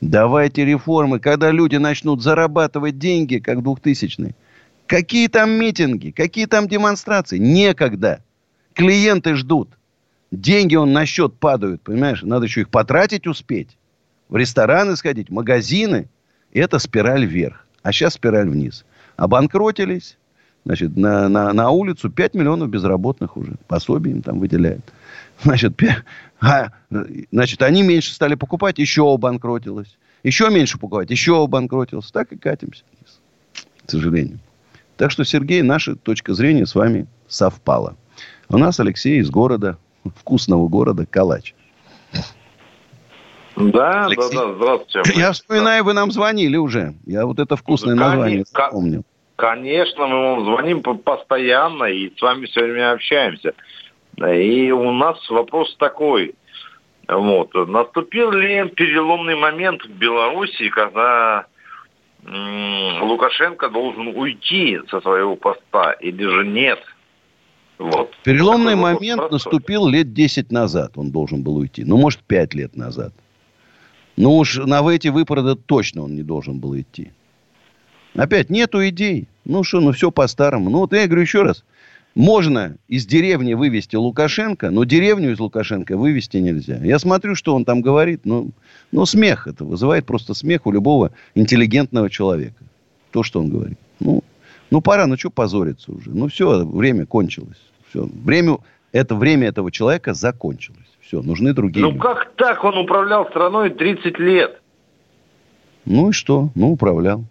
Давайте 0.00 0.64
реформы. 0.64 1.20
Когда 1.20 1.50
люди 1.50 1.76
начнут 1.76 2.22
зарабатывать 2.22 2.98
деньги, 2.98 3.38
как 3.38 3.58
2000-е, 3.58 4.34
Какие 4.86 5.28
там 5.28 5.50
митинги, 5.50 6.10
какие 6.10 6.46
там 6.46 6.68
демонстрации? 6.68 7.38
Некогда. 7.38 8.22
Клиенты 8.74 9.34
ждут. 9.34 9.70
Деньги 10.30 10.74
он 10.74 10.92
на 10.92 11.06
счет 11.06 11.34
падают, 11.38 11.82
понимаешь? 11.82 12.22
Надо 12.22 12.46
еще 12.46 12.62
их 12.62 12.68
потратить 12.68 13.26
успеть. 13.26 13.78
В 14.28 14.36
рестораны 14.36 14.96
сходить, 14.96 15.30
в 15.30 15.32
магазины. 15.32 16.08
Это 16.52 16.78
спираль 16.78 17.24
вверх. 17.24 17.66
А 17.82 17.92
сейчас 17.92 18.14
спираль 18.14 18.48
вниз. 18.48 18.84
Обанкротились. 19.16 20.18
Значит, 20.64 20.96
на, 20.96 21.28
на, 21.28 21.52
на 21.52 21.70
улицу 21.70 22.10
5 22.10 22.34
миллионов 22.34 22.70
безработных 22.70 23.36
уже. 23.36 23.56
Пособие 23.68 24.14
им 24.14 24.22
там 24.22 24.40
выделяют. 24.40 24.84
Значит, 25.42 25.76
5, 25.76 25.96
а, 26.40 26.68
значит, 27.30 27.62
они 27.62 27.82
меньше 27.82 28.14
стали 28.14 28.34
покупать, 28.34 28.78
еще 28.78 29.12
обанкротилось. 29.12 29.96
Еще 30.22 30.48
меньше 30.48 30.78
покупать, 30.78 31.10
еще 31.10 31.42
обанкротилось. 31.42 32.10
Так 32.10 32.32
и 32.32 32.38
катимся. 32.38 32.84
К 33.84 33.90
сожалению. 33.90 34.38
Так 34.96 35.10
что, 35.10 35.24
Сергей, 35.24 35.62
наша 35.62 35.96
точка 35.96 36.32
зрения 36.34 36.66
с 36.66 36.74
вами 36.74 37.06
совпала. 37.28 37.96
У 38.48 38.56
нас 38.56 38.80
Алексей 38.80 39.20
из 39.20 39.28
города, 39.28 39.76
вкусного 40.16 40.68
города 40.68 41.04
Калач. 41.04 41.54
Да, 43.56 44.06
Алексей. 44.06 44.34
да, 44.34 44.46
да, 44.46 44.54
здравствуйте. 44.54 45.12
Я 45.14 45.32
вспоминаю, 45.32 45.84
вы 45.84 45.92
нам 45.92 46.10
звонили 46.10 46.56
уже. 46.56 46.94
Я 47.06 47.26
вот 47.26 47.38
это 47.38 47.56
вкусное 47.56 47.94
да, 47.94 48.08
название 48.08 48.44
вспомнил. 48.44 49.04
Конечно, 49.36 50.06
мы 50.06 50.22
вам 50.22 50.44
звоним 50.44 50.82
постоянно 50.82 51.84
и 51.84 52.12
с 52.16 52.22
вами 52.22 52.46
все 52.46 52.62
время 52.62 52.92
общаемся. 52.92 53.52
И 54.16 54.70
у 54.70 54.92
нас 54.92 55.28
вопрос 55.28 55.74
такой. 55.76 56.34
Вот. 57.08 57.52
Наступил 57.52 58.30
ли 58.30 58.68
переломный 58.70 59.34
момент 59.34 59.84
в 59.84 59.90
Беларуси, 59.90 60.68
когда 60.68 61.46
Лукашенко 62.22 63.68
должен 63.70 64.16
уйти 64.16 64.78
со 64.88 65.00
своего 65.00 65.34
поста 65.36 65.92
или 65.92 66.24
же 66.24 66.46
нет? 66.46 66.78
Вот. 67.78 68.14
Переломный 68.22 68.76
момент 68.76 69.20
вот 69.20 69.32
наступил 69.32 69.88
лет 69.88 70.12
10 70.12 70.52
назад. 70.52 70.92
Он 70.94 71.10
должен 71.10 71.42
был 71.42 71.56
уйти. 71.56 71.84
Ну, 71.84 71.96
может, 71.96 72.20
5 72.20 72.54
лет 72.54 72.76
назад. 72.76 73.12
Ну 74.16 74.36
уж 74.36 74.58
на 74.58 74.88
эти 74.92 75.08
выборы 75.08 75.56
точно 75.56 76.04
он 76.04 76.14
не 76.14 76.22
должен 76.22 76.60
был 76.60 76.78
идти. 76.78 77.10
Опять 78.14 78.50
нету 78.50 78.86
идей. 78.86 79.28
Ну 79.44 79.64
что, 79.64 79.80
ну 79.80 79.92
все 79.92 80.10
по-старому. 80.10 80.70
Ну 80.70 80.78
вот 80.78 80.92
я 80.92 81.06
говорю 81.06 81.22
еще 81.22 81.42
раз. 81.42 81.64
Можно 82.14 82.76
из 82.86 83.06
деревни 83.06 83.54
вывести 83.54 83.96
Лукашенко, 83.96 84.70
но 84.70 84.84
деревню 84.84 85.32
из 85.32 85.40
Лукашенко 85.40 85.96
вывести 85.96 86.36
нельзя. 86.36 86.76
Я 86.76 87.00
смотрю, 87.00 87.34
что 87.34 87.56
он 87.56 87.64
там 87.64 87.80
говорит. 87.80 88.20
Ну, 88.24 88.50
ну 88.92 89.04
смех. 89.04 89.48
Это 89.48 89.64
вызывает 89.64 90.06
просто 90.06 90.32
смех 90.32 90.66
у 90.66 90.70
любого 90.70 91.10
интеллигентного 91.34 92.08
человека. 92.08 92.62
То, 93.10 93.24
что 93.24 93.40
он 93.40 93.48
говорит. 93.48 93.78
Ну, 93.98 94.22
ну 94.70 94.80
пора, 94.80 95.06
ну 95.06 95.16
что 95.18 95.30
позориться 95.30 95.90
уже. 95.90 96.10
Ну 96.10 96.28
все, 96.28 96.64
время 96.64 97.04
кончилось. 97.04 97.60
Все. 97.90 98.04
Время, 98.04 98.58
это 98.92 99.16
время 99.16 99.48
этого 99.48 99.72
человека 99.72 100.14
закончилось. 100.14 100.86
Все, 101.00 101.20
нужны 101.20 101.52
другие. 101.52 101.84
Ну 101.84 101.90
люди. 101.90 102.00
как 102.00 102.32
так 102.36 102.62
он 102.62 102.78
управлял 102.78 103.26
страной 103.26 103.70
30 103.70 104.18
лет? 104.20 104.60
Ну 105.84 106.10
и 106.10 106.12
что? 106.12 106.50
Ну, 106.54 106.70
управлял. 106.70 107.24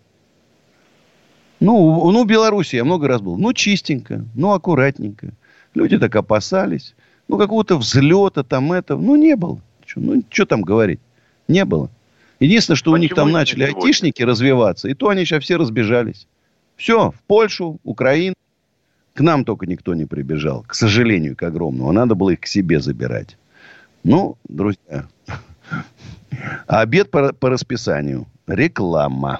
Ну, 1.63 2.11
ну, 2.11 2.25
Белоруссия, 2.25 2.77
я 2.77 2.83
много 2.83 3.07
раз 3.07 3.21
был. 3.21 3.37
Ну, 3.37 3.53
чистенько, 3.53 4.25
ну, 4.35 4.51
аккуратненько. 4.51 5.29
Люди 5.73 5.97
так 5.97 6.13
опасались. 6.13 6.93
Ну, 7.29 7.37
какого-то 7.37 7.77
взлета 7.77 8.43
там 8.43 8.73
это. 8.73 8.97
Ну, 8.97 9.15
не 9.15 9.37
было. 9.37 9.61
Что, 9.85 10.01
ну, 10.01 10.23
что 10.29 10.45
там 10.45 10.61
говорить? 10.61 10.99
Не 11.47 11.63
было. 11.63 11.89
Единственное, 12.41 12.75
что 12.75 12.91
Почему 12.91 12.95
у 12.95 13.01
них 13.01 13.15
там 13.15 13.31
начали 13.31 13.65
сегодня? 13.65 13.77
айтишники 13.77 14.21
развиваться, 14.23 14.89
и 14.89 14.93
то 14.93 15.07
они 15.07 15.23
сейчас 15.23 15.41
все 15.45 15.55
разбежались. 15.55 16.27
Все, 16.75 17.11
в 17.11 17.23
Польшу, 17.27 17.79
Украину. 17.85 18.35
К 19.13 19.21
нам 19.21 19.45
только 19.45 19.65
никто 19.65 19.95
не 19.95 20.03
прибежал. 20.03 20.65
К 20.67 20.75
сожалению, 20.75 21.37
к 21.37 21.43
огромному. 21.43 21.89
А 21.89 21.93
надо 21.93 22.13
было 22.13 22.31
их 22.31 22.41
к 22.41 22.45
себе 22.45 22.81
забирать. 22.81 23.37
Ну, 24.03 24.35
друзья, 24.49 25.07
обед 26.67 27.09
по, 27.09 27.31
по 27.31 27.49
расписанию. 27.49 28.25
Реклама. 28.47 29.39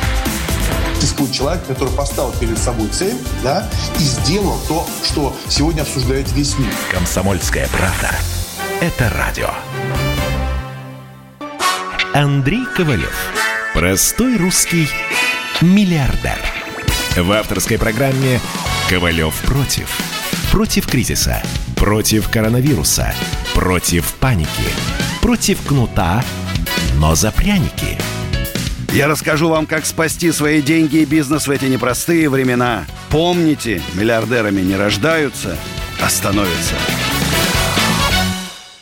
существует 1.01 1.33
человек, 1.33 1.65
который 1.65 1.91
поставил 1.93 2.31
перед 2.33 2.57
собой 2.57 2.87
цель, 2.89 3.17
да, 3.43 3.67
и 3.99 4.03
сделал 4.03 4.59
то, 4.67 4.87
что 5.03 5.35
сегодня 5.49 5.81
обсуждает 5.81 6.31
весь 6.33 6.57
мир. 6.59 6.69
Комсомольская 6.91 7.67
правда. 7.69 8.11
Это 8.81 9.09
радио. 9.09 9.49
Андрей 12.13 12.65
Ковалев. 12.75 13.15
Простой 13.73 14.37
русский 14.37 14.87
миллиардер. 15.61 16.37
В 17.15 17.31
авторской 17.31 17.77
программе 17.79 18.39
«Ковалев 18.89 19.33
против». 19.41 19.99
Против 20.51 20.87
кризиса. 20.87 21.41
Против 21.77 22.29
коронавируса. 22.29 23.13
Против 23.53 24.13
паники. 24.15 24.49
Против 25.21 25.65
кнута, 25.65 26.23
но 26.95 27.15
за 27.15 27.31
пряники– 27.31 27.97
я 28.93 29.07
расскажу 29.07 29.47
вам, 29.49 29.67
как 29.67 29.85
спасти 29.85 30.31
свои 30.31 30.61
деньги 30.61 30.97
и 30.97 31.05
бизнес 31.05 31.47
в 31.47 31.51
эти 31.51 31.65
непростые 31.65 32.29
времена. 32.29 32.85
Помните, 33.09 33.81
миллиардерами 33.93 34.61
не 34.61 34.75
рождаются, 34.75 35.57
а 36.01 36.09
становятся. 36.09 36.75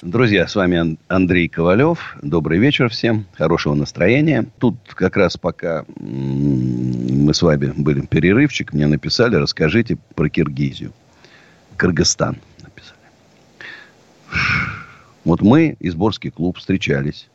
Друзья, 0.02 0.48
с 0.48 0.56
вами 0.56 0.98
Андрей 1.08 1.48
Ковалев. 1.48 2.18
Добрый 2.24 2.58
вечер 2.58 2.90
всем. 2.90 3.26
Хорошего 3.38 3.76
настроения. 3.76 4.48
Тут 4.58 4.76
как 4.88 5.16
раз 5.16 5.38
пока 5.38 5.86
мы 6.00 7.34
с 7.34 7.42
вами 7.42 7.74
были 7.76 8.02
перерывчик, 8.02 8.74
мне 8.74 8.88
написали, 8.88 9.36
расскажите 9.36 9.98
про 10.16 10.30
Киргизию. 10.30 10.92
Кыргызстан 11.78 12.38
написали. 12.62 12.98
Вот 15.24 15.42
мы, 15.42 15.78
Изборский 15.80 16.32
клуб, 16.32 16.58
встречались 16.58 17.30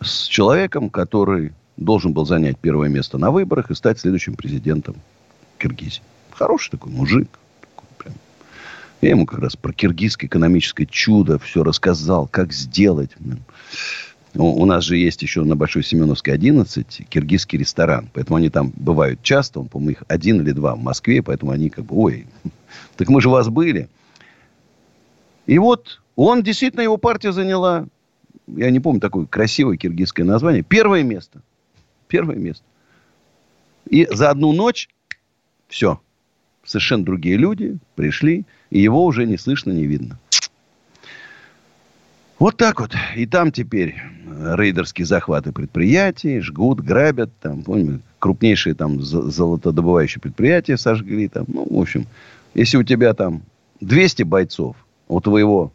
с 0.00 0.26
человеком, 0.26 0.90
который 0.90 1.52
должен 1.76 2.12
был 2.12 2.24
занять 2.24 2.58
первое 2.58 2.88
место 2.88 3.18
на 3.18 3.30
выборах 3.30 3.70
и 3.70 3.74
стать 3.74 3.98
следующим 3.98 4.34
президентом 4.34 4.96
Киргизии. 5.58 6.02
Хороший 6.30 6.70
такой 6.70 6.92
мужик. 6.92 7.28
Такой 7.60 7.88
прям. 7.98 8.14
Я 9.00 9.10
ему 9.10 9.26
как 9.26 9.40
раз 9.40 9.56
про 9.56 9.72
киргизское 9.72 10.28
экономическое 10.28 10.86
чудо 10.86 11.38
все 11.38 11.62
рассказал, 11.62 12.26
как 12.26 12.52
сделать. 12.52 13.10
У 14.34 14.66
нас 14.66 14.84
же 14.84 14.96
есть 14.96 15.22
еще 15.22 15.44
на 15.44 15.54
Большой 15.54 15.84
Семеновской 15.84 16.34
11 16.34 17.08
киргизский 17.08 17.58
ресторан. 17.58 18.10
Поэтому 18.12 18.36
они 18.36 18.50
там 18.50 18.72
бывают 18.74 19.22
часто. 19.22 19.60
Он, 19.60 19.68
по-моему, 19.68 19.90
их 19.92 20.02
один 20.08 20.40
или 20.40 20.50
два 20.50 20.74
в 20.74 20.82
Москве. 20.82 21.22
Поэтому 21.22 21.52
они 21.52 21.70
как 21.70 21.84
бы, 21.84 21.96
ой, 21.96 22.26
так 22.96 23.08
мы 23.08 23.20
же 23.20 23.28
вас 23.28 23.48
были. 23.48 23.88
И 25.46 25.58
вот 25.58 26.00
он, 26.16 26.42
действительно, 26.42 26.80
его 26.80 26.96
партия 26.96 27.30
заняла, 27.32 27.86
я 28.48 28.70
не 28.70 28.80
помню 28.80 29.00
такое 29.00 29.26
красивое 29.26 29.76
киргизское 29.76 30.26
название, 30.26 30.62
первое 30.62 31.02
место– 31.02 31.42
Первое 32.08 32.36
место. 32.36 32.64
И 33.88 34.06
за 34.10 34.30
одну 34.30 34.52
ночь 34.52 34.88
все. 35.68 36.00
Совершенно 36.64 37.04
другие 37.04 37.36
люди 37.36 37.78
пришли, 37.94 38.44
и 38.70 38.80
его 38.80 39.04
уже 39.04 39.26
не 39.26 39.36
слышно, 39.36 39.72
не 39.72 39.86
видно. 39.86 40.18
Вот 42.38 42.56
так 42.56 42.80
вот. 42.80 42.92
И 43.16 43.26
там 43.26 43.52
теперь 43.52 43.96
рейдерские 44.26 45.06
захваты 45.06 45.52
предприятий, 45.52 46.40
жгут, 46.40 46.80
грабят. 46.80 47.30
Там, 47.40 47.62
помню, 47.62 48.00
крупнейшие 48.18 48.74
там 48.74 49.00
золотодобывающие 49.00 50.20
предприятия 50.20 50.76
сожгли. 50.76 51.28
Там. 51.28 51.44
Ну, 51.48 51.66
в 51.68 51.80
общем, 51.80 52.06
если 52.54 52.76
у 52.76 52.82
тебя 52.82 53.14
там 53.14 53.42
200 53.80 54.24
бойцов, 54.24 54.76
у 55.08 55.20
твоего 55.20 55.72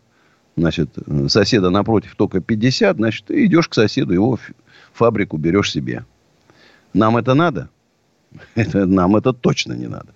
значит, 0.57 0.89
соседа 1.27 1.69
напротив 1.69 2.15
только 2.15 2.41
50, 2.41 2.98
значит, 2.98 3.25
ты 3.25 3.45
идешь 3.45 3.67
к 3.69 3.74
соседу, 3.74 4.13
его 4.13 4.39
фабрику 4.93 5.38
берешь 5.38 5.71
себе. 5.71 6.03
Нам 6.93 7.17
это 7.17 7.34
надо? 7.34 7.69
Это, 8.55 8.86
нам 8.86 9.15
это 9.15 9.34
точно 9.34 9.74
не 9.74 9.88
надо. 9.88 10.13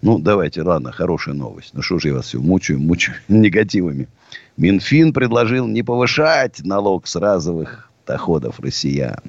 Ну, 0.00 0.18
давайте, 0.18 0.62
ладно, 0.62 0.90
хорошая 0.90 1.34
новость. 1.34 1.74
Ну, 1.74 1.82
что 1.82 1.98
же 1.98 2.08
я 2.08 2.14
вас 2.14 2.26
все 2.26 2.40
мучаю, 2.40 2.80
мучаю 2.80 3.18
негативами. 3.28 4.08
Минфин 4.56 5.12
предложил 5.12 5.66
не 5.66 5.82
повышать 5.82 6.64
налог 6.64 7.06
с 7.06 7.14
разовых 7.16 7.90
доходов 8.06 8.58
россиян. 8.58 9.20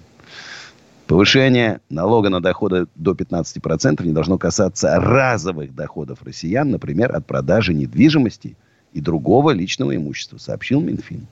Повышение 1.06 1.82
налога 1.90 2.30
на 2.30 2.42
доходы 2.42 2.88
до 2.96 3.12
15% 3.12 4.04
не 4.04 4.14
должно 4.14 4.38
касаться 4.38 5.00
разовых 5.00 5.76
доходов 5.76 6.20
россиян, 6.24 6.72
например, 6.72 7.16
от 7.16 7.28
продажи 7.28 7.74
недвижимости 7.74 8.56
и 8.94 9.02
другого 9.02 9.52
личного 9.52 9.96
имущества, 9.96 10.38
сообщил 10.38 10.80
Минфин. 10.80 11.28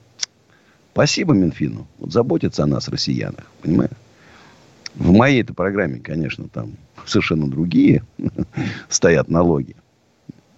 Спасибо 0.92 1.32
Минфину. 1.32 1.86
Вот 1.98 2.12
заботится 2.12 2.64
о 2.64 2.66
нас, 2.66 2.88
россиянах. 2.88 3.46
Понимаешь? 3.62 3.90
В 4.94 5.12
моей-то 5.12 5.54
программе, 5.54 5.98
конечно, 6.00 6.48
там 6.48 6.72
совершенно 7.06 7.48
другие 7.48 8.04
стоят 8.88 9.28
налоги. 9.28 9.74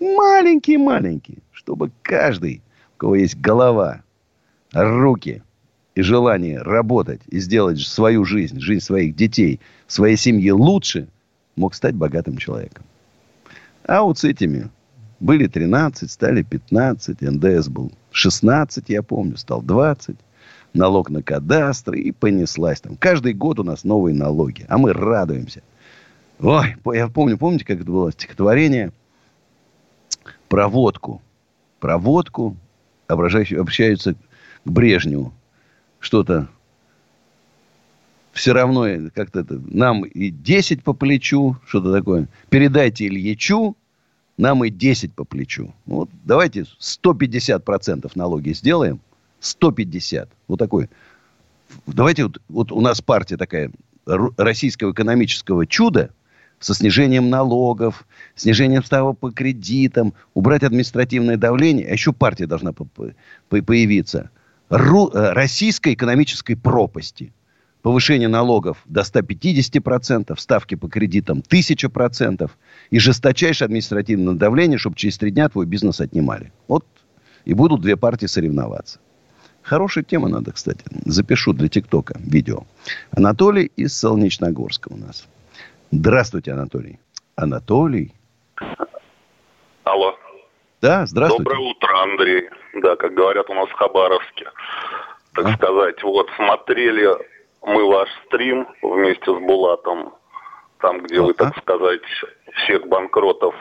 Маленькие-маленькие. 0.00 1.38
Чтобы 1.53 1.91
каждый, 2.03 2.62
у 2.97 2.99
кого 2.99 3.17
есть 3.17 3.37
голова, 3.38 4.03
руки 4.73 5.43
и 5.95 6.03
желание 6.03 6.61
работать 6.61 7.21
и 7.29 7.38
сделать 7.38 7.81
свою 7.81 8.25
жизнь, 8.25 8.61
жизнь 8.61 8.85
своих 8.85 9.14
детей, 9.14 9.61
своей 9.87 10.17
семьи 10.17 10.50
лучше, 10.50 11.09
мог 11.57 11.75
стать 11.75 11.95
богатым 11.95 12.37
человеком. 12.37 12.85
А 13.85 14.03
вот 14.03 14.19
с 14.19 14.25
этими 14.25 14.69
были 15.21 15.47
13, 15.47 16.11
стали 16.11 16.43
15, 16.43 17.21
НДС 17.21 17.69
был 17.69 17.93
16, 18.11 18.88
я 18.88 19.03
помню, 19.03 19.37
стал 19.37 19.62
20 19.62 20.17
налог 20.75 21.09
на 21.09 21.23
кадастры, 21.23 22.00
и 22.00 22.12
понеслась 22.12 22.81
там. 22.81 22.97
Каждый 22.97 23.33
год 23.33 23.61
у 23.61 23.64
нас 23.64 23.85
новые 23.85 24.14
налоги, 24.14 24.66
а 24.69 24.76
мы 24.76 24.93
радуемся. 24.93 25.62
Ой, 26.40 26.76
я 26.93 27.09
помню, 27.09 27.38
помните, 27.38 27.64
как 27.64 27.81
это 27.81 27.90
было 27.90 28.12
стихотворение 28.12 28.93
про 30.49 30.69
водку. 30.69 31.23
Про 31.81 31.97
водку 31.97 32.57
обращаются 33.07 34.14
к 34.14 34.19
Брежневу. 34.64 35.33
Что-то 36.00 36.49
все 38.33 38.52
равно 38.52 38.87
как-то 39.14 39.40
это, 39.40 39.61
нам 39.66 40.04
и 40.04 40.31
10 40.31 40.83
по 40.83 40.93
плечу, 40.93 41.57
что-то 41.66 41.93
такое. 41.93 42.28
Передайте 42.50 43.07
Ильичу, 43.07 43.76
нам 44.37 44.64
и 44.64 44.71
10 44.71 45.14
по 45.14 45.25
плечу. 45.25 45.73
Вот 45.87 46.11
давайте 46.25 46.66
150% 46.81 48.11
налоги 48.16 48.52
сделаем. 48.52 49.00
150. 49.45 50.31
Вот 50.49 50.59
такой. 50.59 50.89
Давайте 51.87 52.25
вот, 52.25 52.41
вот 52.49 52.73
у 52.73 52.81
нас 52.81 53.01
партия 53.01 53.37
такая 53.37 53.71
российского 54.37 54.93
экономического 54.93 55.67
чуда 55.67 56.11
со 56.61 56.75
снижением 56.75 57.31
налогов, 57.31 58.07
снижением 58.35 58.85
ставок 58.85 59.19
по 59.19 59.31
кредитам, 59.31 60.15
убрать 60.35 60.63
административное 60.63 61.37
давление. 61.37 61.87
А 61.89 61.93
еще 61.93 62.13
партия 62.13 62.47
должна 62.47 62.73
появиться. 63.49 64.31
Ру, 64.71 65.11
э, 65.11 65.33
российской 65.33 65.95
экономической 65.95 66.55
пропасти– 66.55 67.33
повышение 67.85 68.29
налогов 68.29 68.79
до 68.87 69.03
150%, 69.03 70.41
ставки 70.41 70.75
по 70.75 70.89
кредитам 70.89 71.43
1000% 71.43 72.51
и 72.91 72.99
жесточайшее 72.99 73.67
административное 73.67 74.35
давление, 74.35 74.79
чтобы 74.79 74.97
через 74.97 75.19
три 75.19 75.31
дня 75.31 75.51
твой 75.51 75.67
бизнес 75.67 76.01
отнимали. 76.01 76.51
Вот 76.67 76.87
и 77.45 77.53
будут 77.53 77.83
две 77.83 77.99
партии 77.99 78.25
соревноваться. 78.25 79.01
Хорошая 79.64 80.04
тема 80.04 80.28
надо, 80.28 80.52
кстати. 80.52 80.85
Запишу 81.06 81.54
для 81.54 81.68
ТикТока 81.68 82.14
видео. 82.18 82.64
Анатолий 83.16 83.73
из 83.76 83.99
Солнечногорска 83.99 84.88
у 84.92 84.97
нас. 84.97 85.26
Здравствуйте, 85.90 86.52
Анатолий. 86.52 86.99
Анатолий. 87.35 88.12
Алло. 89.85 90.16
Да, 90.83 91.06
здравствуйте. 91.06 91.44
Доброе 91.44 91.71
утро, 91.71 92.02
Андрей. 92.02 92.50
Да, 92.83 92.97
как 92.97 93.14
говорят 93.14 93.49
у 93.49 93.54
нас 93.54 93.68
в 93.71 93.73
Хабаровске. 93.73 94.50
Так 95.33 95.47
а? 95.47 95.56
сказать, 95.56 96.02
вот 96.02 96.28
смотрели 96.37 97.09
мы 97.62 97.88
ваш 97.88 98.09
стрим 98.26 98.68
вместе 98.83 99.25
с 99.25 99.38
Булатом, 99.38 100.14
там, 100.80 101.00
где 101.00 101.21
вы, 101.21 101.33
так 101.33 101.56
сказать, 101.59 102.02
всех 102.56 102.87
банкротов 102.88 103.54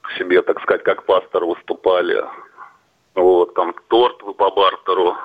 к 0.00 0.12
себе, 0.18 0.40
так 0.40 0.60
сказать, 0.62 0.82
как 0.82 1.04
пастор 1.04 1.44
выступали. 1.44 2.24
Вот, 3.16 3.54
там 3.54 3.74
торт 3.88 4.22
вы 4.22 4.34
по 4.34 4.50
бартеру 4.50 5.16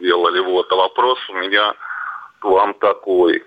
делали. 0.00 0.40
Вот, 0.40 0.70
а 0.70 0.76
вопрос 0.76 1.18
у 1.30 1.32
меня 1.34 1.74
к 2.40 2.44
вам 2.44 2.74
такой. 2.74 3.42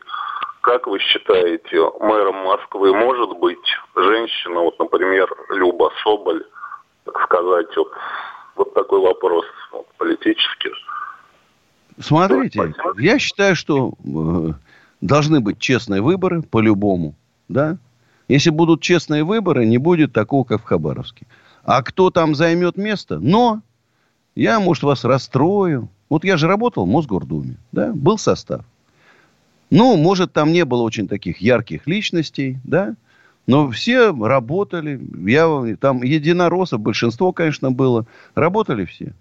Как 0.62 0.86
вы 0.88 1.00
считаете, 1.00 1.90
мэром 2.00 2.44
Москвы 2.44 2.94
может 2.94 3.30
быть 3.38 3.58
женщина, 3.96 4.60
вот, 4.60 4.78
например, 4.78 5.28
Люба 5.50 5.92
Соболь, 6.04 6.44
так 7.06 7.20
сказать, 7.24 7.76
вот, 7.76 7.92
вот 8.56 8.74
такой 8.74 9.00
вопрос 9.00 9.46
вот, 9.72 9.88
политический. 9.98 10.72
Смотрите, 12.00 12.74
я 12.98 13.18
считаю, 13.18 13.56
что 13.56 13.94
э, 14.04 14.54
должны 15.02 15.40
быть 15.40 15.60
честные 15.60 16.02
выборы 16.02 16.42
по-любому, 16.44 17.16
да. 17.48 17.78
Если 18.28 18.50
будут 18.50 18.82
честные 18.82 19.24
выборы, 19.24 19.66
не 19.66 19.78
будет 19.78 20.14
такого, 20.14 20.44
как 20.44 20.62
в 20.62 20.66
Хабаровске. 20.66 21.26
А 21.64 21.84
кто 21.84 22.12
там 22.12 22.34
займет 22.34 22.78
место? 22.78 23.20
Но 23.20 23.62
я, 24.36 24.60
может, 24.60 24.84
вас 24.84 25.04
расстрою. 25.04 25.90
Вот 26.10 26.24
я 26.24 26.38
же 26.38 26.48
работал 26.48 26.86
в 26.86 26.90
Мосгордуме, 26.90 27.58
да, 27.72 27.94
был 27.94 28.18
состав. 28.18 28.66
Ну, 29.70 29.96
может, 29.96 30.34
там 30.34 30.52
не 30.52 30.66
было 30.66 30.82
очень 30.82 31.08
таких 31.08 31.38
ярких 31.38 31.88
личностей, 31.88 32.60
да, 32.64 32.96
но 33.48 33.70
все 33.72 34.12
работали. 34.12 35.00
Я, 35.26 35.76
там 35.80 36.04
единороссов, 36.04 36.82
большинство, 36.82 37.32
конечно, 37.32 37.72
было. 37.72 38.06
Работали 38.36 38.86
все. 38.86 39.14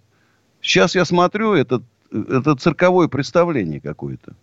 Сейчас 0.61 0.95
я 0.95 1.05
смотрю, 1.05 1.55
этот 1.55 1.83
это 2.12 2.57
цирковое 2.57 3.09
представление 3.09 3.81
какое-то. 3.81 4.35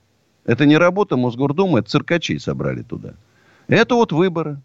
Это 0.45 0.65
не 0.65 0.77
работа 0.77 1.17
Мосгордумы, 1.17 1.79
это 1.79 1.89
циркачей 1.89 2.39
собрали 2.39 2.81
туда. 2.81 3.13
Это 3.67 3.95
вот 3.95 4.11
выборы. 4.11 4.61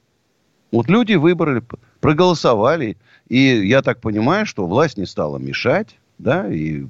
Вот 0.73 0.89
люди 0.89 1.15
выбрали, 1.15 1.63
проголосовали. 2.01 2.97
И 3.29 3.39
я 3.39 3.83
так 3.83 4.01
понимаю, 4.01 4.47
что 4.47 4.67
власть 4.67 4.97
не 4.97 5.07
стала 5.07 5.39
мешать. 5.39 5.97
Да, 6.19 6.47
и 6.49 6.85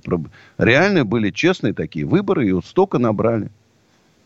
реально 0.58 1.06
были 1.06 1.30
честные 1.30 1.72
такие 1.72 2.04
выборы, 2.04 2.46
и 2.46 2.52
вот 2.52 2.66
столько 2.66 2.98
набрали. 2.98 3.50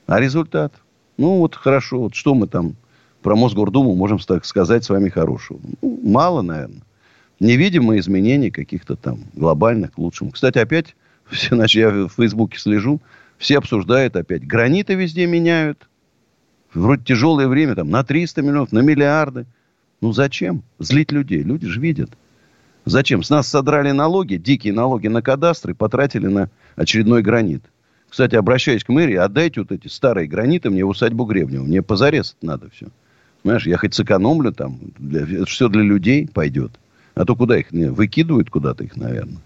А 0.07 0.19
результат? 0.19 0.73
Ну, 1.17 1.39
вот 1.39 1.55
хорошо, 1.55 2.01
вот 2.01 2.15
что 2.15 2.35
мы 2.35 2.49
там 2.49 2.75
про 3.23 3.37
Мосгордуму 3.37 3.95
можем 3.95 4.19
так 4.19 4.45
сказать 4.45 4.85
с 4.85 4.89
вами 4.89 5.09
хорошего? 5.09 5.61
Ну, 5.81 6.01
мало, 6.03 6.43
наверное. 6.43 6.83
Невидимые 7.39 8.01
изменения 8.01 8.51
каких-то 8.51 8.97
там 8.97 9.21
глобальных 9.35 9.93
к 9.93 9.99
лучшему. 9.99 10.33
Кстати, 10.33 10.59
опять 10.59 10.97
все, 11.31 11.55
значит, 11.55 11.81
я 11.81 11.91
в 11.91 12.09
Фейсбуке 12.09 12.59
слежу, 12.59 13.01
все 13.39 13.59
обсуждают 13.59 14.17
опять. 14.17 14.45
Граниты 14.47 14.95
везде 14.95 15.27
меняют. 15.27 15.89
Вроде 16.77 17.03
тяжелое 17.05 17.49
время, 17.49 17.75
там, 17.75 17.91
на 17.91 18.05
300 18.05 18.43
миллионов, 18.43 18.73
на 18.73 18.81
миллиарды. 18.81 19.47
Ну, 20.01 20.13
зачем? 20.13 20.63
Злить 20.79 21.11
людей. 21.11 21.43
Люди 21.43 21.67
же 21.67 21.81
видят. 21.81 22.11
Зачем? 22.85 23.23
С 23.23 23.31
нас 23.31 23.49
содрали 23.49 23.91
налоги, 23.91 24.37
дикие 24.37 24.73
налоги 24.73 25.09
на 25.09 25.23
кадастры, 25.23 25.75
потратили 25.75 26.27
на 26.27 26.51
очередной 26.77 27.23
гранит. 27.23 27.63
Кстати, 28.09 28.37
обращаясь 28.37 28.85
к 28.85 28.89
мэрии, 28.89 29.17
отдайте 29.17 29.61
вот 29.61 29.73
эти 29.73 29.89
старые 29.89 30.29
граниты 30.29 30.71
мне 30.71 30.85
в 30.85 30.89
усадьбу 30.89 31.25
Гребнева. 31.25 31.65
Мне 31.65 31.83
позарез 31.83 32.37
надо 32.43 32.69
все. 32.71 32.87
Понимаешь, 33.43 33.67
я 33.67 33.77
хоть 33.79 33.95
сэкономлю 33.95 34.53
там. 34.53 34.79
Для, 34.99 35.23
это 35.23 35.47
все 35.47 35.69
для 35.69 35.83
людей 35.83 36.29
пойдет. 36.33 36.73
А 37.15 37.25
то 37.25 37.35
куда 37.35 37.59
их? 37.59 37.73
Выкидывают 37.73 38.51
куда-то 38.51 38.85
их, 38.85 38.97
наверное. 38.97 39.41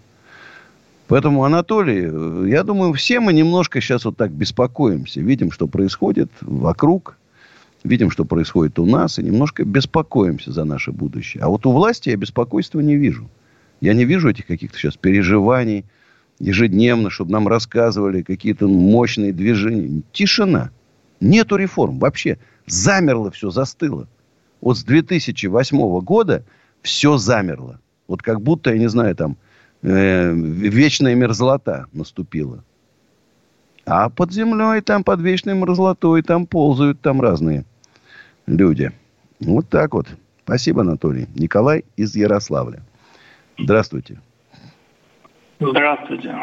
Поэтому, 1.07 1.43
Анатолий, 1.43 2.09
э, 2.09 2.45
я 2.49 2.63
думаю, 2.63 2.93
все 2.93 3.19
мы 3.19 3.33
немножко 3.33 3.81
сейчас 3.81 4.05
вот 4.05 4.17
так 4.17 4.31
беспокоимся. 4.31 5.21
Видим, 5.21 5.51
что 5.51 5.67
происходит 5.67 6.31
вокруг, 6.41 7.17
видим, 7.83 8.11
что 8.11 8.25
происходит 8.25 8.79
у 8.79 8.85
нас, 8.85 9.19
и 9.19 9.23
немножко 9.23 9.63
беспокоимся 9.63 10.51
за 10.51 10.63
наше 10.63 10.91
будущее. 10.91 11.43
А 11.43 11.49
вот 11.49 11.65
у 11.65 11.71
власти 11.71 12.09
я 12.09 12.15
беспокойства 12.15 12.79
не 12.79 12.95
вижу. 12.95 13.29
Я 13.79 13.93
не 13.93 14.05
вижу 14.05 14.29
этих 14.29 14.45
каких-то 14.45 14.77
сейчас 14.77 14.95
переживаний 14.97 15.85
ежедневно, 16.39 17.09
чтобы 17.09 17.31
нам 17.31 17.47
рассказывали 17.47 18.21
какие-то 18.21 18.67
мощные 18.67 19.33
движения. 19.33 20.03
Тишина. 20.11 20.71
Нету 21.19 21.55
реформ 21.55 21.99
вообще. 21.99 22.37
Замерло 22.67 23.31
все, 23.31 23.49
застыло. 23.49 24.07
Вот 24.59 24.77
с 24.77 24.83
2008 24.83 25.99
года 26.01 26.43
все 26.81 27.17
замерло. 27.17 27.79
Вот 28.07 28.21
как 28.21 28.41
будто, 28.41 28.71
я 28.71 28.77
не 28.77 28.89
знаю, 28.89 29.15
там 29.15 29.37
э, 29.81 30.33
вечная 30.33 31.15
мерзлота 31.15 31.87
наступила. 31.93 32.63
А 33.85 34.09
под 34.09 34.31
землей, 34.31 34.81
там 34.81 35.03
под 35.03 35.21
вечной 35.21 35.55
мерзлотой, 35.55 36.21
там 36.21 36.45
ползают 36.45 37.01
там 37.01 37.19
разные 37.19 37.65
люди. 38.51 38.91
Вот 39.39 39.69
так 39.69 39.93
вот. 39.93 40.07
Спасибо, 40.43 40.81
Анатолий. 40.81 41.27
Николай 41.35 41.85
из 41.95 42.15
Ярославля. 42.15 42.81
Здравствуйте. 43.57 44.19
Здравствуйте. 45.59 46.35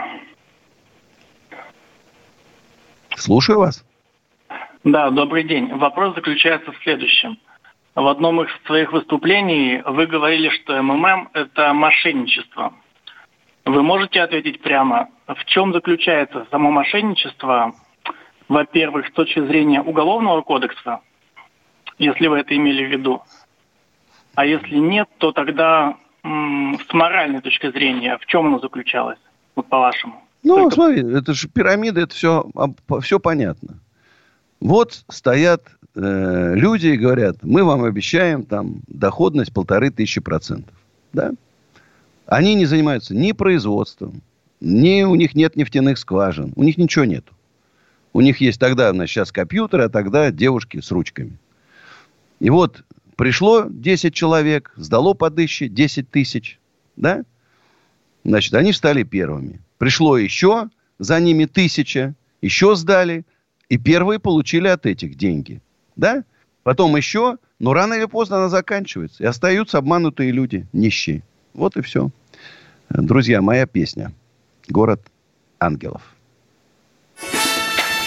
Слушаю 3.17 3.59
вас. 3.59 3.85
Да, 4.85 5.11
добрый 5.11 5.45
день. 5.45 5.75
Вопрос 5.75 6.15
заключается 6.15 6.73
в 6.73 6.79
следующем. 6.83 7.39
В 7.95 8.07
одном 8.07 8.43
из 8.43 8.49
своих 8.67 8.93
выступлений 8.93 9.83
вы 9.85 10.07
говорили, 10.07 10.51
что 10.51 10.81
МММ– 10.81 11.31
это 11.35 11.73
мошенничество– 11.73 12.73
вы 13.69 13.83
можете 13.83 14.23
ответить 14.23 14.63
прямо, 14.63 15.09
в 15.27 15.45
чем 15.45 15.75
заключается 15.75 16.47
само 16.51 16.71
мошенничество, 16.71 17.75
во-первых, 18.49 19.09
с 19.09 19.13
точки 19.13 19.45
зрения 19.45 19.83
Уголовного 19.83 20.41
кодекса, 20.41 21.01
если 21.99 22.27
вы 22.27 22.39
это 22.39 22.57
имели 22.57 22.85
в 22.85 22.91
виду, 22.91 23.23
а 24.35 24.47
если 24.47 24.77
нет, 24.77 25.09
то 25.19 25.33
тогда 25.33 25.97
с 26.23 26.93
моральной 26.93 27.41
точки 27.41 27.71
зрения, 27.71 28.19
в 28.19 28.27
чем 28.27 28.47
оно 28.47 28.59
заключалось, 28.59 29.19
вот 29.55 29.67
по-вашему? 29.67 30.23
Ну, 30.43 30.57
Только... 30.57 30.75
смотри, 30.75 31.15
это 31.15 31.33
же 31.33 31.49
пирамида, 31.49 32.03
это 32.03 32.15
все, 32.15 32.49
все 33.01 33.19
понятно. 33.19 33.81
Вот 34.61 35.05
стоят 35.09 35.63
э, 35.95 36.55
люди 36.55 36.89
и 36.89 36.97
говорят, 36.97 37.39
мы 37.43 37.65
вам 37.65 37.85
обещаем 37.85 38.45
там 38.45 38.81
доходность 38.87 39.53
полторы 39.53 39.91
тысячи 39.91 40.21
процентов. 40.21 40.75
Да? 41.13 41.33
Они 42.27 42.55
не 42.55 42.67
занимаются 42.67 43.15
ни 43.15 43.33
производством, 43.33 44.23
ни 44.61 45.03
у 45.03 45.15
них 45.15 45.35
нет 45.35 45.57
нефтяных 45.57 45.99
скважин. 45.99 46.53
У 46.57 46.63
них 46.63 46.77
ничего 46.77 47.05
нет. 47.05 47.25
У 48.13 48.21
них 48.21 48.41
есть 48.41 48.59
тогда, 48.59 48.91
значит, 48.91 49.15
сейчас 49.15 49.33
компьютеры, 49.33 49.85
а 49.85 49.89
тогда 49.89 50.31
девушки 50.31 50.81
с 50.81 50.91
ручками. 50.91 51.39
И 52.41 52.51
вот 52.51 52.85
пришло 53.17 53.67
10 53.69 54.15
человек, 54.15 54.73
сдало 54.77 55.15
по 55.15 55.31
дыще 55.31 55.69
10 55.69 56.11
тысяч. 56.11 56.59
Да? 56.97 57.25
Значит, 58.25 58.55
они 58.55 58.73
стали 58.73 59.03
первыми. 59.03 59.61
Пришло 59.79 60.19
еще, 60.19 60.69
за 60.99 61.21
ними 61.21 61.47
тысяча, 61.47 62.15
еще 62.43 62.77
сдали, 62.77 63.25
и 63.69 63.79
первые 63.79 64.19
получили 64.19 64.69
от 64.69 64.87
этих 64.87 65.17
деньги. 65.17 65.61
Да? 65.97 66.25
Потом 66.63 66.97
еще, 66.97 67.39
но 67.59 67.73
рано 67.73 67.95
или 67.95 68.05
поздно 68.07 68.39
она 68.39 68.49
заканчивается. 68.49 69.23
И 69.23 69.27
остаются 69.27 69.79
обманутые 69.79 70.31
люди, 70.31 70.67
нищие. 70.73 71.23
Вот 71.55 71.77
и 71.77 71.83
все. 71.83 72.11
Друзья, 72.91 73.43
моя 73.43 73.67
песня. 73.67 74.13
Город 74.69 75.01
ангелов. 75.59 76.03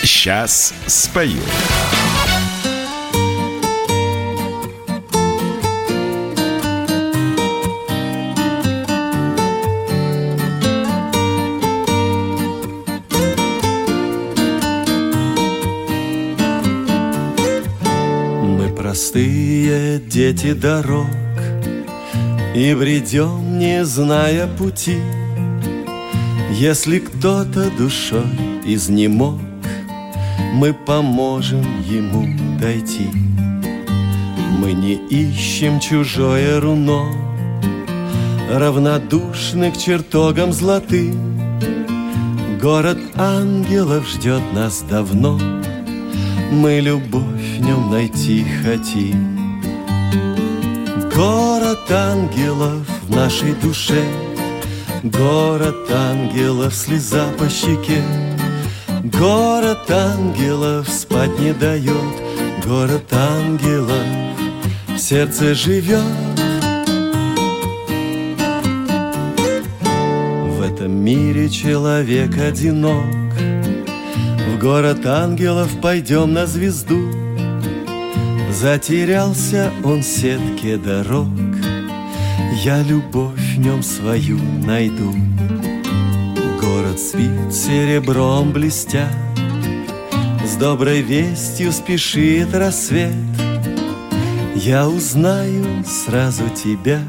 Сейчас 0.04 0.74
спою. 0.88 1.41
Простые 19.02 20.00
дети 20.00 20.54
дорог 20.54 21.08
И 22.56 22.76
бредем, 22.76 23.58
не 23.58 23.84
зная 23.84 24.46
пути. 24.46 24.98
Если 26.52 27.00
кто-то 27.00 27.72
душой 27.80 28.30
изнемог 28.64 29.40
Мы 30.54 30.76
поможем 30.76 31.66
ему 31.82 32.28
дойти. 32.60 33.10
Мы 34.60 34.74
не 34.74 34.94
ищем 34.94 35.80
чужое 35.80 36.60
руно 36.60 37.12
Равнодушны 38.52 39.72
к 39.72 39.78
чертогам 39.78 40.54
золотым 40.54 41.40
Город 42.62 43.00
ангелов 43.16 44.08
ждет 44.08 44.44
нас 44.54 44.84
давно 44.88 45.40
Мы 46.52 46.82
любовь 46.82 47.24
в 47.24 47.62
нем 47.62 47.90
найти 47.92 48.46
хотим. 48.62 49.62
Город 51.16 51.90
ангелов 51.90 52.86
в 53.04 53.16
нашей 53.16 53.54
душе 53.54 54.04
Город 55.02 55.90
ангелов, 55.90 56.76
слеза 56.76 57.30
по 57.40 57.50
щеке. 57.50 58.04
Город 59.18 59.90
ангелов 59.90 60.90
спать 60.90 61.40
не 61.40 61.54
дает 61.54 62.14
Город 62.66 63.12
ангелов 63.14 64.06
в 64.90 64.98
сердце 64.98 65.56
живет. 65.56 66.04
В 70.50 70.62
этом 70.62 70.92
мире 70.92 71.50
человек 71.50 72.38
одинок 72.38 73.21
город 74.62 75.08
ангелов 75.08 75.71
пойдем 75.82 76.34
на 76.34 76.45
звезду. 76.45 77.12
Затерялся 78.52 79.71
он 79.84 80.02
в 80.02 80.06
сетке 80.06 80.78
дорог. 80.78 81.28
Я 82.63 82.84
любовь 82.84 83.56
в 83.56 83.60
нем 83.60 83.82
свою 83.82 84.38
найду. 84.63 85.15
Город 86.62 87.00
спит 87.00 87.52
серебром 87.52 88.52
блестя 88.52 89.08
С 90.45 90.58
доброй 90.58 91.02
вестью 91.02 91.71
спешит 91.71 92.54
рассвет. 92.54 93.15
Я 94.56 94.88
узнаю 94.88 95.84
сразу 95.86 96.43
тебя. 96.50 97.02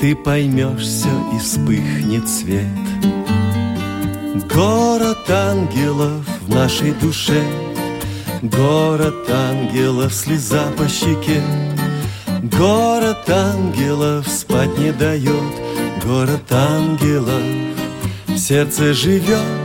Ты 0.00 0.16
поймешь 0.16 0.80
все 0.80 1.10
и 1.36 1.38
вспыхнет 1.38 2.26
свет. 2.26 2.64
Город 4.54 5.09
ангелов 5.30 6.24
в 6.42 6.54
нашей 6.54 6.92
душе. 6.92 7.42
Город 8.42 9.30
ангелов, 9.30 10.12
слеза 10.12 10.64
по 10.76 10.88
щеке. 10.88 11.42
Город 12.42 13.28
ангелов 13.28 14.26
спать 14.28 14.76
не 14.78 14.92
дает. 14.92 15.54
Город 16.04 16.50
ангелов 16.50 17.42
в 18.26 18.36
сердце 18.36 18.92
живет 18.94 19.59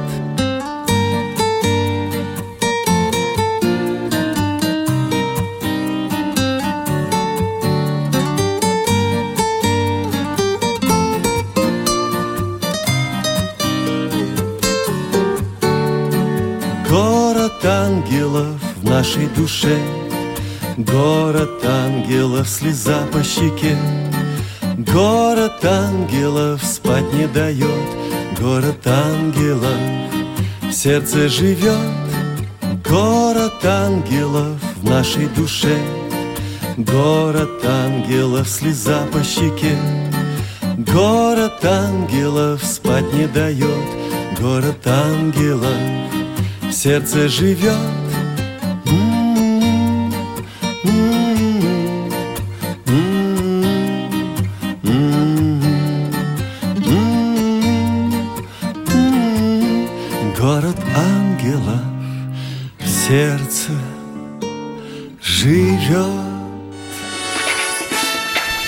нашей 19.05 19.27
душе. 19.27 19.77
Город 20.77 21.63
ангелов, 21.63 22.49
слеза 22.49 23.05
по 23.11 23.23
щеке. 23.23 23.77
Город 24.77 25.63
ангелов 25.63 26.63
спать 26.63 27.13
не 27.13 27.27
дает. 27.27 27.87
Город 28.39 28.87
ангелов 28.87 29.77
в 30.63 30.71
сердце 30.71 31.29
живет. 31.29 31.77
Город 32.89 33.63
ангелов 33.63 34.57
в 34.77 34.89
нашей 34.89 35.27
душе. 35.27 35.77
Город 36.77 37.63
ангелов, 37.63 38.49
слеза 38.49 39.05
по 39.13 39.23
щеке. 39.23 39.77
Город 40.77 41.63
ангелов 41.63 42.63
спать 42.63 43.13
не 43.13 43.27
дает. 43.27 43.87
Город 44.39 44.87
ангелов 44.87 45.77
в 46.63 46.71
сердце 46.71 47.29
живет 47.29 47.94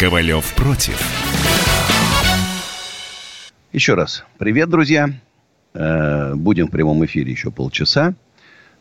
Ковалев 0.07 0.55
против. 0.55 0.97
Еще 3.73 3.93
раз. 3.93 4.23
Привет, 4.37 4.69
друзья. 4.69 5.09
Э, 5.73 6.33
Будем 6.33 6.67
в 6.67 6.71
прямом 6.71 7.03
эфире 7.03 7.33
еще 7.33 7.51
полчаса. 7.51 8.13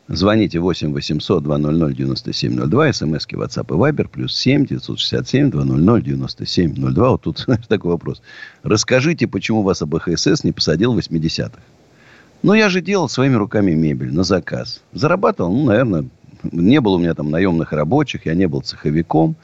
Звоните 0.06 0.60
8 0.60 0.92
800 0.92 1.42
200 1.42 1.96
9702. 1.96 2.92
СМСки 2.92 3.34
WhatsApp 3.34 3.66
и 3.66 3.72
Viber. 3.72 4.08
Плюс 4.08 4.36
7 4.36 4.66
967 4.66 5.50
200 5.50 6.04
9702. 6.04 7.10
Вот 7.10 7.22
тут 7.22 7.44
такой 7.68 7.90
вопрос. 7.90 8.22
Расскажите, 8.62 9.26
почему 9.26 9.62
вас 9.62 9.82
АБХСС 9.82 10.44
не 10.44 10.52
посадил 10.52 10.94
в 10.94 10.98
80-х? 10.98 11.58
Ну, 12.44 12.54
я 12.54 12.68
же 12.68 12.80
делал 12.80 13.08
своими 13.08 13.34
руками 13.34 13.72
мебель 13.72 14.14
на 14.14 14.22
заказ. 14.22 14.80
Зарабатывал, 14.92 15.52
ну, 15.52 15.64
наверное, 15.64 16.04
не 16.52 16.80
было 16.80 16.94
у 16.94 16.98
меня 16.98 17.14
там 17.14 17.32
наемных 17.32 17.72
рабочих. 17.72 18.26
Я 18.26 18.34
не 18.34 18.46
был 18.46 18.60
цеховиком. 18.60 19.34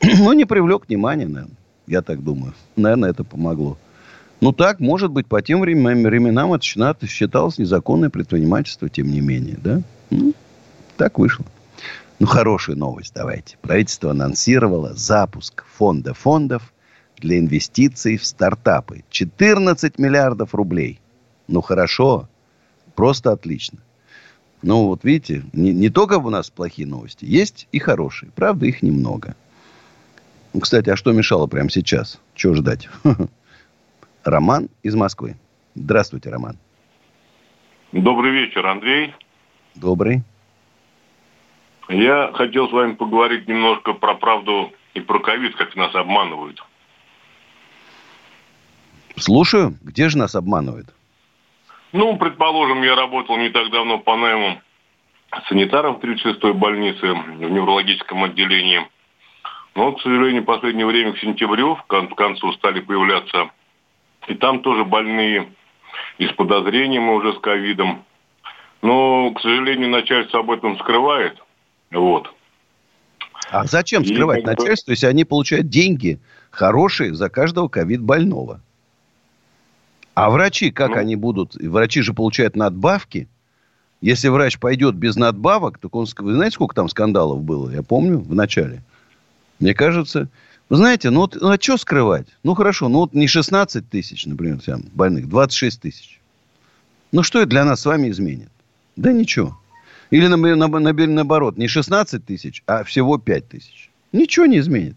Но 0.18 0.32
не 0.32 0.44
привлек 0.44 0.88
внимания, 0.88 1.26
наверное. 1.26 1.56
Я 1.86 2.02
так 2.02 2.22
думаю. 2.22 2.54
Наверное, 2.76 3.10
это 3.10 3.24
помогло. 3.24 3.76
Ну 4.40 4.52
так, 4.52 4.80
может 4.80 5.10
быть, 5.10 5.26
по 5.26 5.42
тем 5.42 5.60
временам, 5.60 6.54
это 6.54 7.06
считалось 7.06 7.58
незаконное 7.58 8.08
предпринимательство, 8.08 8.88
тем 8.88 9.08
не 9.10 9.20
менее, 9.20 9.58
да? 9.62 9.82
Ну, 10.08 10.32
так 10.96 11.18
вышло. 11.18 11.44
Ну, 12.18 12.26
хорошая 12.26 12.76
новость 12.76 13.12
давайте. 13.14 13.58
Правительство 13.60 14.10
анонсировало 14.10 14.94
запуск 14.94 15.64
фонда 15.66 16.14
фондов 16.14 16.72
для 17.18 17.38
инвестиций 17.38 18.16
в 18.16 18.24
стартапы. 18.24 19.04
14 19.10 19.98
миллиардов 19.98 20.54
рублей. 20.54 21.00
Ну, 21.48 21.60
хорошо. 21.60 22.28
Просто 22.94 23.32
отлично. 23.32 23.78
Ну, 24.62 24.86
вот 24.86 25.04
видите, 25.04 25.44
не, 25.52 25.72
не 25.72 25.88
только 25.88 26.18
у 26.18 26.30
нас 26.30 26.50
плохие 26.50 26.86
новости, 26.86 27.24
есть 27.24 27.68
и 27.72 27.78
хорошие. 27.78 28.30
Правда, 28.34 28.66
их 28.66 28.82
немного. 28.82 29.34
Кстати, 30.58 30.90
а 30.90 30.96
что 30.96 31.12
мешало 31.12 31.46
прямо 31.46 31.70
сейчас? 31.70 32.20
Чего 32.34 32.54
ждать? 32.54 32.88
Роман 34.24 34.68
из 34.82 34.94
Москвы. 34.94 35.36
Здравствуйте, 35.74 36.30
Роман. 36.30 36.58
Добрый 37.92 38.32
вечер, 38.32 38.66
Андрей. 38.66 39.14
Добрый. 39.74 40.22
Я 41.88 42.32
хотел 42.34 42.68
с 42.68 42.72
вами 42.72 42.94
поговорить 42.94 43.48
немножко 43.48 43.92
про 43.92 44.14
правду 44.14 44.72
и 44.94 45.00
про 45.00 45.18
ковид, 45.20 45.56
как 45.56 45.74
нас 45.76 45.94
обманывают. 45.94 46.62
Слушаю. 49.16 49.76
Где 49.82 50.08
же 50.08 50.18
нас 50.18 50.34
обманывают? 50.34 50.88
Ну, 51.92 52.16
предположим, 52.16 52.82
я 52.82 52.94
работал 52.94 53.36
не 53.36 53.50
так 53.50 53.70
давно 53.70 53.98
по 53.98 54.16
найму 54.16 54.60
санитаром 55.48 55.96
в 55.96 56.04
36-й 56.04 56.52
больнице 56.52 57.12
в 57.12 57.40
неврологическом 57.40 58.24
отделении. 58.24 58.86
Но, 59.74 59.92
к 59.92 60.00
сожалению, 60.02 60.42
в 60.42 60.46
последнее 60.46 60.86
время, 60.86 61.12
к 61.12 61.18
сентябрю, 61.18 61.76
к 61.76 61.86
кон- 61.86 62.08
к 62.08 62.16
концу 62.16 62.52
стали 62.52 62.80
появляться 62.80 63.50
и 64.28 64.34
там 64.34 64.60
тоже 64.60 64.84
больные 64.84 65.48
и 66.18 66.26
с 66.26 66.32
подозрением 66.32 67.08
и 67.10 67.14
уже 67.14 67.32
с 67.34 67.38
ковидом. 67.38 68.04
Но, 68.82 69.32
к 69.32 69.40
сожалению, 69.40 69.88
начальство 69.90 70.40
об 70.40 70.50
этом 70.50 70.78
скрывает. 70.78 71.38
Вот. 71.90 72.32
А 73.50 73.64
зачем 73.64 74.02
И 74.02 74.06
скрывать 74.12 74.42
бы- 74.44 74.50
начальство, 74.50 74.90
если 74.92 75.06
они 75.06 75.24
получают 75.24 75.68
деньги 75.68 76.18
хорошие 76.50 77.14
за 77.14 77.28
каждого 77.28 77.68
ковид 77.68 78.00
больного? 78.02 78.60
А 80.14 80.30
врачи, 80.30 80.70
как 80.70 80.90
Ну. 80.90 80.96
они 80.96 81.16
будут? 81.16 81.54
Врачи 81.54 82.02
же 82.02 82.12
получают 82.12 82.56
надбавки. 82.56 83.28
Если 84.00 84.28
врач 84.28 84.58
пойдет 84.58 84.94
без 84.94 85.16
надбавок, 85.16 85.78
так 85.78 85.94
он... 85.94 86.06
Вы 86.18 86.34
знаете, 86.34 86.54
сколько 86.54 86.74
там 86.74 86.88
скандалов 86.88 87.42
было? 87.42 87.70
Я 87.70 87.82
помню 87.82 88.18
в 88.18 88.34
начале. 88.34 88.82
Мне 89.60 89.74
кажется... 89.74 90.28
Вы 90.68 90.76
знаете, 90.76 91.10
ну, 91.10 91.20
вот, 91.20 91.36
ну 91.40 91.50
а 91.50 91.60
что 91.60 91.76
скрывать? 91.76 92.28
Ну, 92.44 92.54
хорошо, 92.54 92.88
ну 92.88 93.00
вот 93.00 93.12
не 93.12 93.26
16 93.26 93.88
тысяч, 93.90 94.24
например, 94.26 94.60
там, 94.60 94.82
больных, 94.92 95.28
26 95.28 95.80
тысяч. 95.80 96.20
Ну, 97.10 97.24
что 97.24 97.40
это 97.40 97.50
для 97.50 97.64
нас 97.64 97.80
с 97.80 97.86
вами 97.86 98.08
изменит? 98.10 98.50
Да 98.94 99.12
ничего. 99.12 99.58
Или 100.10 100.28
на, 100.28 100.36
на, 100.36 100.68
на, 100.68 100.92
наоборот, 100.92 101.56
не 101.56 101.66
16 101.66 102.24
тысяч, 102.24 102.62
а 102.66 102.84
всего 102.84 103.18
5 103.18 103.48
тысяч. 103.48 103.90
Ничего 104.12 104.46
не 104.46 104.58
изменит. 104.58 104.96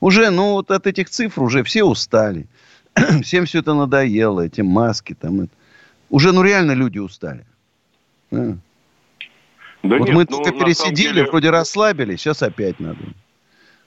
Уже, 0.00 0.30
ну, 0.30 0.52
вот 0.52 0.70
от 0.70 0.86
этих 0.86 1.08
цифр 1.08 1.42
уже 1.42 1.62
все 1.62 1.82
устали. 1.82 2.46
Всем 3.22 3.46
все 3.46 3.60
это 3.60 3.74
надоело, 3.74 4.42
эти 4.42 4.60
маски 4.60 5.14
там. 5.18 5.42
Это. 5.42 5.52
Уже, 6.10 6.32
ну, 6.32 6.42
реально 6.42 6.72
люди 6.72 6.98
устали. 6.98 7.46
Да. 8.30 8.58
Да 9.82 9.98
вот 9.98 10.08
нет, 10.08 10.14
мы 10.14 10.26
ну, 10.28 10.36
только 10.36 10.52
пересидели, 10.52 11.14
деле... 11.14 11.30
вроде 11.30 11.50
расслабились, 11.50 12.20
сейчас 12.20 12.42
опять 12.42 12.80
надо. 12.80 12.98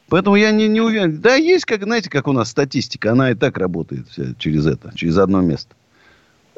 Поэтому 0.10 0.36
я 0.36 0.52
не, 0.52 0.68
не 0.68 0.82
уверен. 0.82 1.20
Да, 1.22 1.36
есть, 1.36 1.66
как, 1.66 1.84
знаете, 1.84 2.10
как 2.10 2.28
у 2.28 2.34
нас 2.34 2.50
статистика, 2.50 3.12
она 3.12 3.32
и 3.32 3.36
так 3.36 3.58
работает 3.58 4.08
вся 4.10 4.34
через 4.38 4.66
это, 4.66 4.92
через 4.96 5.18
одно 5.18 5.42
место. 5.42 5.76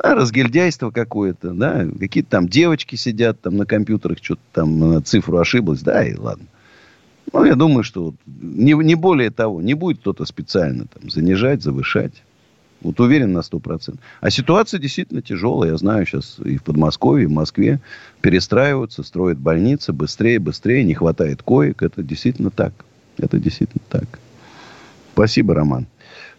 Да, 0.01 0.15
разгильдяйство 0.15 0.89
какое-то, 0.89 1.51
да, 1.51 1.85
какие-то 1.99 2.29
там 2.29 2.47
девочки 2.47 2.95
сидят 2.95 3.41
там 3.41 3.57
на 3.57 3.65
компьютерах, 3.65 4.17
что-то 4.21 4.41
там 4.53 5.03
цифру 5.03 5.37
ошиблась, 5.37 5.81
да, 5.81 6.03
и 6.03 6.15
ладно. 6.15 6.45
Ну, 7.33 7.45
я 7.45 7.55
думаю, 7.55 7.83
что 7.83 8.13
не, 8.25 8.73
не 8.73 8.95
более 8.95 9.29
того, 9.29 9.61
не 9.61 9.73
будет 9.73 9.99
кто-то 9.99 10.25
специально 10.25 10.85
там 10.87 11.09
занижать, 11.09 11.61
завышать. 11.61 12.23
Вот 12.81 12.99
уверен 12.99 13.31
на 13.31 13.43
сто 13.43 13.59
процентов. 13.59 14.03
А 14.21 14.31
ситуация 14.31 14.79
действительно 14.79 15.21
тяжелая. 15.21 15.71
Я 15.71 15.77
знаю, 15.77 16.05
сейчас 16.05 16.39
и 16.43 16.57
в 16.57 16.63
Подмосковье, 16.63 17.25
и 17.25 17.27
в 17.27 17.31
Москве 17.31 17.79
перестраиваются, 18.21 19.03
строят 19.03 19.37
больницы 19.37 19.93
быстрее, 19.93 20.39
быстрее, 20.39 20.83
не 20.83 20.95
хватает 20.95 21.43
коек. 21.43 21.83
Это 21.83 22.01
действительно 22.01 22.49
так. 22.49 22.73
Это 23.17 23.37
действительно 23.37 23.83
так. 23.89 24.19
Спасибо, 25.13 25.53
Роман. 25.55 25.87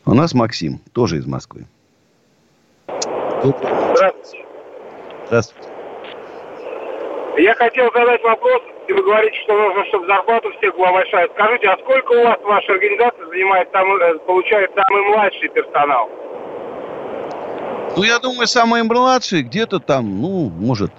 У 0.04 0.14
нас 0.14 0.34
Максим, 0.34 0.80
тоже 0.92 1.18
из 1.18 1.26
Москвы. 1.26 1.66
Здравствуйте. 3.42 4.46
Здравствуйте. 5.26 5.68
Я 7.38 7.54
хотел 7.54 7.90
задать 7.94 8.22
вопрос, 8.22 8.62
и 8.88 8.92
вы 8.92 9.02
говорите, 9.02 9.38
что 9.44 9.56
нужно, 9.56 9.84
чтобы 9.86 10.06
зарплата 10.06 10.48
у 10.48 10.52
всех 10.58 10.76
была 10.76 10.92
большая. 10.92 11.28
Скажите, 11.32 11.68
а 11.68 11.78
сколько 11.78 12.12
у 12.12 12.24
вас 12.24 12.38
ваша 12.42 12.72
организация 12.72 13.26
занимает, 13.26 13.68
самый, 13.72 14.00
э, 14.02 14.18
получает 14.26 14.70
самый 14.74 15.02
младший 15.08 15.48
персонал? 15.48 16.10
Ну, 17.96 18.02
я 18.02 18.18
думаю, 18.18 18.46
самые 18.46 18.84
младшие 18.84 19.42
где-то 19.42 19.78
там, 19.78 20.20
ну, 20.20 20.50
может, 20.50 20.90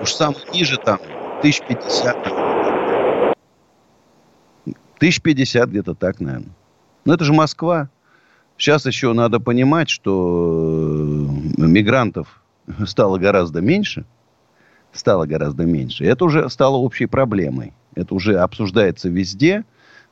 уж 0.00 0.12
самый 0.12 0.40
ниже 0.52 0.78
там, 0.78 0.98
1050. 1.40 2.55
1050 4.96 5.68
где-то 5.70 5.94
так, 5.94 6.20
наверное. 6.20 6.52
Но 7.04 7.14
это 7.14 7.24
же 7.24 7.32
Москва. 7.32 7.88
Сейчас 8.56 8.86
еще 8.86 9.12
надо 9.12 9.38
понимать, 9.38 9.88
что 9.90 11.28
э, 11.58 11.62
мигрантов 11.62 12.42
стало 12.86 13.18
гораздо 13.18 13.60
меньше. 13.60 14.04
Стало 14.92 15.26
гораздо 15.26 15.64
меньше. 15.64 16.04
Это 16.04 16.24
уже 16.24 16.48
стало 16.48 16.76
общей 16.76 17.06
проблемой. 17.06 17.74
Это 17.94 18.14
уже 18.14 18.38
обсуждается 18.38 19.08
везде. 19.08 19.64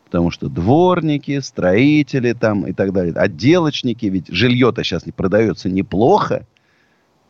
Потому 0.04 0.30
что 0.30 0.48
дворники, 0.48 1.40
строители 1.40 2.34
там 2.34 2.66
и 2.66 2.72
так 2.72 2.92
далее, 2.92 3.14
отделочники, 3.14 4.06
ведь 4.06 4.28
жилье-то 4.28 4.84
сейчас 4.84 5.06
не 5.06 5.12
продается 5.12 5.68
неплохо, 5.68 6.46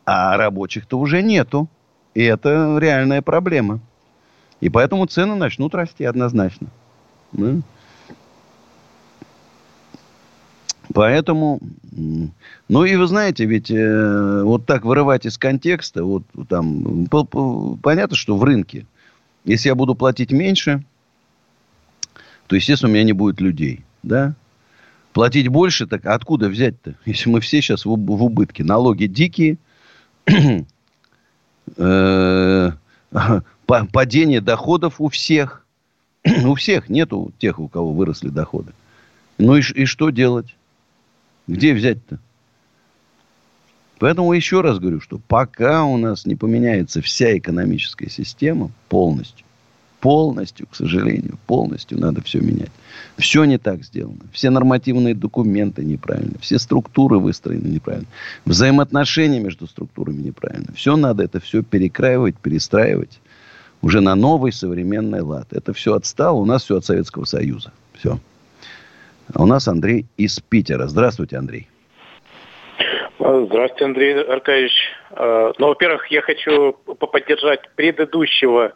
а 0.05 0.37
рабочих-то 0.37 0.99
уже 0.99 1.23
нету. 1.23 1.67
И 2.13 2.21
это 2.21 2.77
реальная 2.79 3.21
проблема. 3.21 3.79
И 4.61 4.69
поэтому 4.69 5.05
цены 5.07 5.35
начнут 5.35 5.73
расти 5.73 6.03
однозначно. 6.03 6.67
Да? 7.37 7.61
Поэтому, 10.93 11.59
ну 11.91 12.85
и 12.85 12.95
вы 12.95 13.07
знаете, 13.07 13.45
ведь 13.45 13.71
э, 13.71 14.43
вот 14.43 14.65
так 14.65 14.85
вырывать 14.85 15.25
из 15.25 15.37
контекста, 15.37 16.03
вот 16.03 16.23
там, 16.47 17.07
по, 17.07 17.23
по, 17.23 17.77
понятно, 17.81 18.15
что 18.15 18.37
в 18.37 18.43
рынке, 18.43 18.85
если 19.43 19.69
я 19.69 19.75
буду 19.75 19.95
платить 19.95 20.31
меньше, 20.31 20.83
то, 22.47 22.55
естественно, 22.55 22.91
у 22.91 22.93
меня 22.93 23.03
не 23.03 23.13
будет 23.13 23.41
людей, 23.41 23.83
да? 24.03 24.35
Платить 25.11 25.47
больше, 25.47 25.87
так 25.87 26.05
откуда 26.05 26.49
взять-то? 26.49 26.95
Если 27.05 27.29
мы 27.29 27.41
все 27.41 27.61
сейчас 27.61 27.85
в, 27.85 27.89
в 27.89 28.23
убытке. 28.23 28.63
Налоги 28.63 29.05
дикие, 29.05 29.57
э, 31.77 32.71
падение 33.65 34.41
доходов 34.41 34.95
у 34.99 35.09
всех, 35.09 35.64
у 36.45 36.55
всех 36.55 36.89
нету 36.89 37.31
тех, 37.37 37.59
у 37.59 37.67
кого 37.67 37.93
выросли 37.93 38.29
доходы. 38.29 38.71
Ну 39.37 39.55
и, 39.57 39.61
и 39.61 39.85
что 39.85 40.09
делать? 40.09 40.55
Где 41.47 41.73
взять-то? 41.73 42.19
Поэтому 43.99 44.33
еще 44.33 44.61
раз 44.61 44.79
говорю, 44.79 44.99
что 44.99 45.19
пока 45.27 45.85
у 45.85 45.97
нас 45.97 46.25
не 46.25 46.35
поменяется 46.35 47.01
вся 47.01 47.37
экономическая 47.37 48.09
система 48.09 48.71
полностью, 48.89 49.45
полностью, 50.01 50.67
к 50.67 50.75
сожалению, 50.75 51.37
полностью 51.47 51.99
надо 51.99 52.21
все 52.21 52.39
менять. 52.39 52.71
Все 53.17 53.45
не 53.45 53.57
так 53.57 53.83
сделано. 53.83 54.19
Все 54.33 54.49
нормативные 54.49 55.15
документы 55.15 55.85
неправильно. 55.85 56.35
Все 56.41 56.59
структуры 56.59 57.19
выстроены 57.19 57.67
неправильно. 57.67 58.07
Взаимоотношения 58.45 59.39
между 59.39 59.67
структурами 59.67 60.21
неправильно. 60.21 60.73
Все 60.75 60.97
надо 60.97 61.23
это 61.23 61.39
все 61.39 61.63
перекраивать, 61.63 62.37
перестраивать 62.37 63.19
уже 63.85 64.01
на 64.01 64.15
новый 64.15 64.51
современный 64.51 65.21
лад. 65.21 65.49
Это 65.51 65.71
все 65.71 65.93
отстало. 65.93 66.37
У 66.37 66.45
нас 66.45 66.63
все 66.63 66.77
от 66.77 66.85
Советского 66.85 67.25
Союза. 67.25 67.71
Все. 67.93 68.17
А 69.31 69.43
у 69.43 69.45
нас 69.45 69.67
Андрей 69.67 70.07
из 70.17 70.39
Питера. 70.39 70.87
Здравствуйте, 70.87 71.37
Андрей. 71.37 71.67
А, 73.19 73.45
здравствуйте, 73.45 73.85
Андрей 73.85 74.23
Аркадьевич. 74.23 74.73
А, 75.11 75.51
ну, 75.59 75.67
во-первых, 75.67 76.07
я 76.07 76.21
хочу 76.23 76.73
поддержать 76.73 77.61
предыдущего 77.75 78.73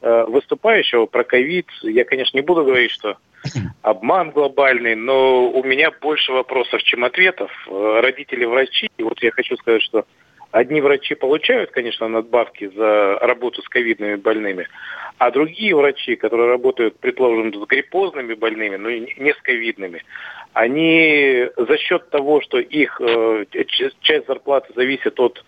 выступающего 0.00 1.06
про 1.06 1.24
ковид. 1.24 1.66
Я, 1.82 2.04
конечно, 2.04 2.36
не 2.36 2.42
буду 2.42 2.64
говорить, 2.64 2.92
что 2.92 3.16
обман 3.82 4.30
глобальный, 4.30 4.94
но 4.94 5.50
у 5.50 5.64
меня 5.64 5.90
больше 5.90 6.32
вопросов, 6.32 6.82
чем 6.82 7.04
ответов. 7.04 7.50
Родители 7.68 8.44
врачи, 8.44 8.88
и 8.96 9.02
вот 9.02 9.22
я 9.22 9.32
хочу 9.32 9.56
сказать, 9.56 9.82
что 9.82 10.06
Одни 10.56 10.80
врачи 10.80 11.14
получают, 11.14 11.70
конечно, 11.70 12.08
надбавки 12.08 12.68
за 12.74 13.18
работу 13.20 13.60
с 13.60 13.68
ковидными 13.68 14.14
больными, 14.14 14.66
а 15.18 15.30
другие 15.30 15.76
врачи, 15.76 16.16
которые 16.16 16.48
работают, 16.48 16.98
предположим, 16.98 17.52
с 17.52 17.66
гриппозными 17.66 18.32
больными, 18.32 18.76
но 18.76 18.88
не 18.88 19.34
с 19.34 19.36
ковидными, 19.42 20.02
они 20.54 21.46
за 21.58 21.76
счет 21.76 22.08
того, 22.08 22.40
что 22.40 22.58
их 22.58 22.98
э, 23.02 23.44
часть 24.00 24.26
зарплаты 24.26 24.72
зависит 24.74 25.20
от 25.20 25.44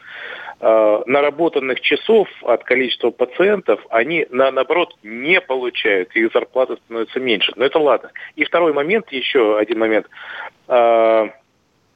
э, 0.61 1.03
наработанных 1.07 1.81
часов, 1.81 2.29
от 2.43 2.65
количества 2.65 3.09
пациентов, 3.09 3.81
они, 3.89 4.27
на, 4.29 4.51
наоборот, 4.51 4.95
не 5.03 5.41
получают, 5.41 6.15
их 6.15 6.31
зарплата 6.35 6.77
становится 6.85 7.19
меньше. 7.19 7.55
Но 7.57 7.65
это 7.65 7.79
ладно. 7.79 8.11
И 8.37 8.45
второй 8.45 8.75
момент, 8.75 9.11
еще 9.11 9.57
один 9.57 9.79
момент. 9.79 10.07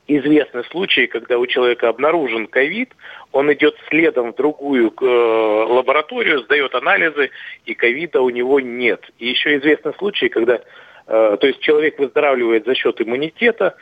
Известны 0.09 0.65
случаи, 0.65 1.07
когда 1.07 1.39
у 1.39 1.47
человека 1.47 1.89
обнаружен 1.89 2.49
ковид, 2.49 2.91
он 3.31 3.53
идет 3.53 3.77
следом 3.89 4.33
в 4.33 4.37
другую 4.37 4.93
э, 5.01 5.05
лабораторию, 5.05 6.41
сдает 6.41 6.75
анализы, 6.75 7.31
и 7.67 7.75
ковида 7.75 8.21
у 8.21 8.31
него 8.31 8.59
нет. 8.59 9.01
И 9.19 9.29
еще 9.29 9.57
известны 9.59 9.93
случаи, 9.99 10.27
когда 10.27 10.61
э, 11.07 11.37
то 11.41 11.47
есть 11.47 11.61
человек 11.61 12.01
выздоравливает 12.01 12.65
за 12.67 12.75
счет 12.75 13.01
иммунитета, 13.01 13.77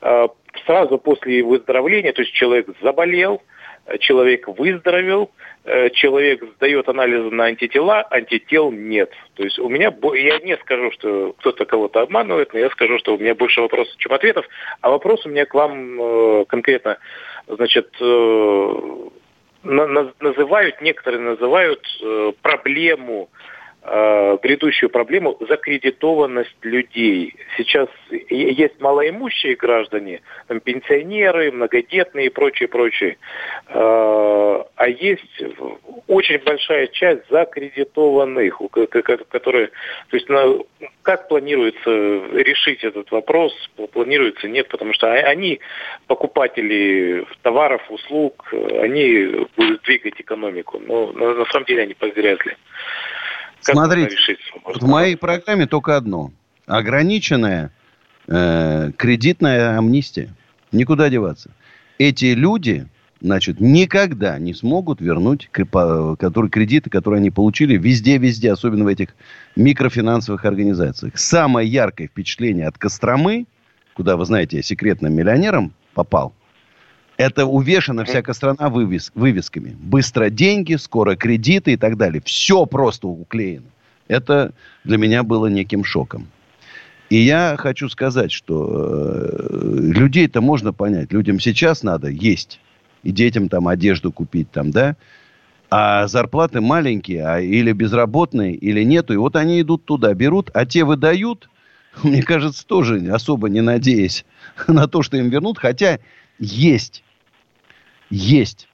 э, 0.00 0.28
сразу 0.64 0.96
после 0.98 1.42
выздоровления, 1.42 2.12
то 2.12 2.22
есть 2.22 2.34
человек 2.34 2.68
заболел, 2.80 3.42
человек 4.00 4.48
выздоровел, 4.48 5.30
Э, 5.66 5.88
человек 5.88 6.44
сдает 6.56 6.90
анализы 6.90 7.30
на 7.30 7.44
антитела, 7.44 8.06
антител 8.10 8.70
нет. 8.70 9.10
То 9.34 9.44
есть 9.44 9.58
у 9.58 9.70
меня, 9.70 9.94
я 10.14 10.38
не 10.40 10.58
скажу, 10.58 10.90
что 10.90 11.34
кто-то 11.38 11.64
кого-то 11.64 12.02
обманывает, 12.02 12.52
но 12.52 12.58
я 12.58 12.68
скажу, 12.68 12.98
что 12.98 13.14
у 13.14 13.18
меня 13.18 13.34
больше 13.34 13.62
вопросов, 13.62 13.96
чем 13.96 14.12
ответов. 14.12 14.46
А 14.82 14.90
вопрос 14.90 15.24
у 15.24 15.30
меня 15.30 15.46
к 15.46 15.54
вам 15.54 16.00
э, 16.00 16.44
конкретно, 16.48 16.98
значит, 17.48 17.88
э, 17.98 18.72
называют, 19.62 20.82
некоторые 20.82 21.22
называют 21.22 21.80
проблему 22.42 23.30
э, 23.84 24.38
грядущую 24.42 24.90
проблему 24.90 25.36
закредитованность 25.48 26.56
людей. 26.62 27.34
Сейчас 27.56 27.88
есть 28.10 28.80
малоимущие 28.80 29.56
граждане, 29.56 30.22
там, 30.48 30.60
пенсионеры, 30.60 31.52
многодетные 31.52 32.26
и 32.26 32.30
прочее, 32.30 32.68
прочее. 32.68 33.18
Э, 33.68 34.64
а 34.76 34.88
есть 34.88 35.42
очень 36.06 36.38
большая 36.38 36.86
часть 36.88 37.28
закредитованных, 37.30 38.60
которые, 39.28 39.68
то 40.08 40.16
есть, 40.16 40.28
как 41.02 41.28
планируется 41.28 41.90
решить 41.90 42.82
этот 42.84 43.10
вопрос, 43.10 43.52
планируется 43.92 44.48
нет, 44.48 44.68
потому 44.68 44.92
что 44.94 45.12
они 45.12 45.60
покупатели 46.06 47.26
товаров, 47.42 47.82
услуг, 47.90 48.52
они 48.52 49.46
будут 49.56 49.82
двигать 49.82 50.20
экономику. 50.20 50.80
Но 50.84 51.12
на, 51.12 51.44
самом 51.46 51.66
деле 51.66 51.82
они 51.82 51.94
погрязли. 51.94 52.56
Как 53.64 53.74
Смотрите, 53.74 54.16
в 54.64 54.86
моей 54.86 55.16
программе 55.16 55.66
только 55.66 55.96
одно. 55.96 56.32
Ограниченная 56.66 57.70
э, 58.28 58.92
кредитная 58.96 59.78
амнистия. 59.78 60.30
Никуда 60.70 61.08
деваться. 61.08 61.50
Эти 61.98 62.26
люди 62.26 62.86
значит, 63.24 63.58
никогда 63.58 64.38
не 64.38 64.52
смогут 64.52 65.00
вернуть 65.00 65.48
которые, 65.50 66.50
кредиты, 66.50 66.90
которые 66.90 67.20
они 67.20 67.30
получили 67.30 67.76
везде-везде, 67.78 68.52
особенно 68.52 68.84
в 68.84 68.88
этих 68.88 69.14
микрофинансовых 69.56 70.44
организациях. 70.44 71.18
Самое 71.18 71.66
яркое 71.66 72.08
впечатление 72.08 72.66
от 72.66 72.76
Костромы, 72.76 73.46
куда, 73.94 74.16
вы 74.16 74.26
знаете, 74.26 74.58
я 74.58 74.62
секретным 74.62 75.14
миллионером 75.14 75.72
попал, 75.94 76.34
это 77.16 77.46
увешана 77.46 78.04
вся 78.04 78.22
страна 78.32 78.68
вывес, 78.68 79.12
вывесками. 79.14 79.76
Быстро 79.80 80.30
деньги, 80.30 80.74
скоро 80.74 81.16
кредиты 81.16 81.74
и 81.74 81.76
так 81.76 81.96
далее. 81.96 82.22
Все 82.24 82.66
просто 82.66 83.06
уклеено. 83.06 83.66
Это 84.08 84.52
для 84.84 84.98
меня 84.98 85.22
было 85.22 85.46
неким 85.46 85.84
шоком. 85.84 86.28
И 87.10 87.16
я 87.16 87.56
хочу 87.58 87.88
сказать, 87.88 88.32
что 88.32 88.68
э, 88.72 89.76
людей-то 89.78 90.40
можно 90.40 90.72
понять. 90.72 91.12
Людям 91.12 91.38
сейчас 91.38 91.82
надо 91.82 92.08
есть. 92.08 92.60
И 93.02 93.12
детям 93.12 93.48
там 93.48 93.68
одежду 93.68 94.10
купить 94.10 94.50
там, 94.50 94.70
да? 94.70 94.96
А 95.70 96.06
зарплаты 96.06 96.60
маленькие, 96.60 97.26
а 97.26 97.40
или 97.40 97.72
безработные, 97.72 98.54
или 98.54 98.82
нету. 98.82 99.12
И 99.12 99.16
вот 99.16 99.36
они 99.36 99.60
идут 99.60 99.84
туда, 99.84 100.12
берут, 100.14 100.50
а 100.54 100.66
те 100.66 100.84
выдают, 100.84 101.48
мне 102.02 102.22
кажется, 102.22 102.66
тоже 102.66 102.98
особо 103.12 103.48
не 103.48 103.60
надеясь 103.60 104.24
на 104.66 104.88
то, 104.88 105.02
что 105.02 105.16
им 105.16 105.28
вернут. 105.28 105.58
Хотя 105.58 106.00
есть, 106.38 107.02
есть 108.10 108.68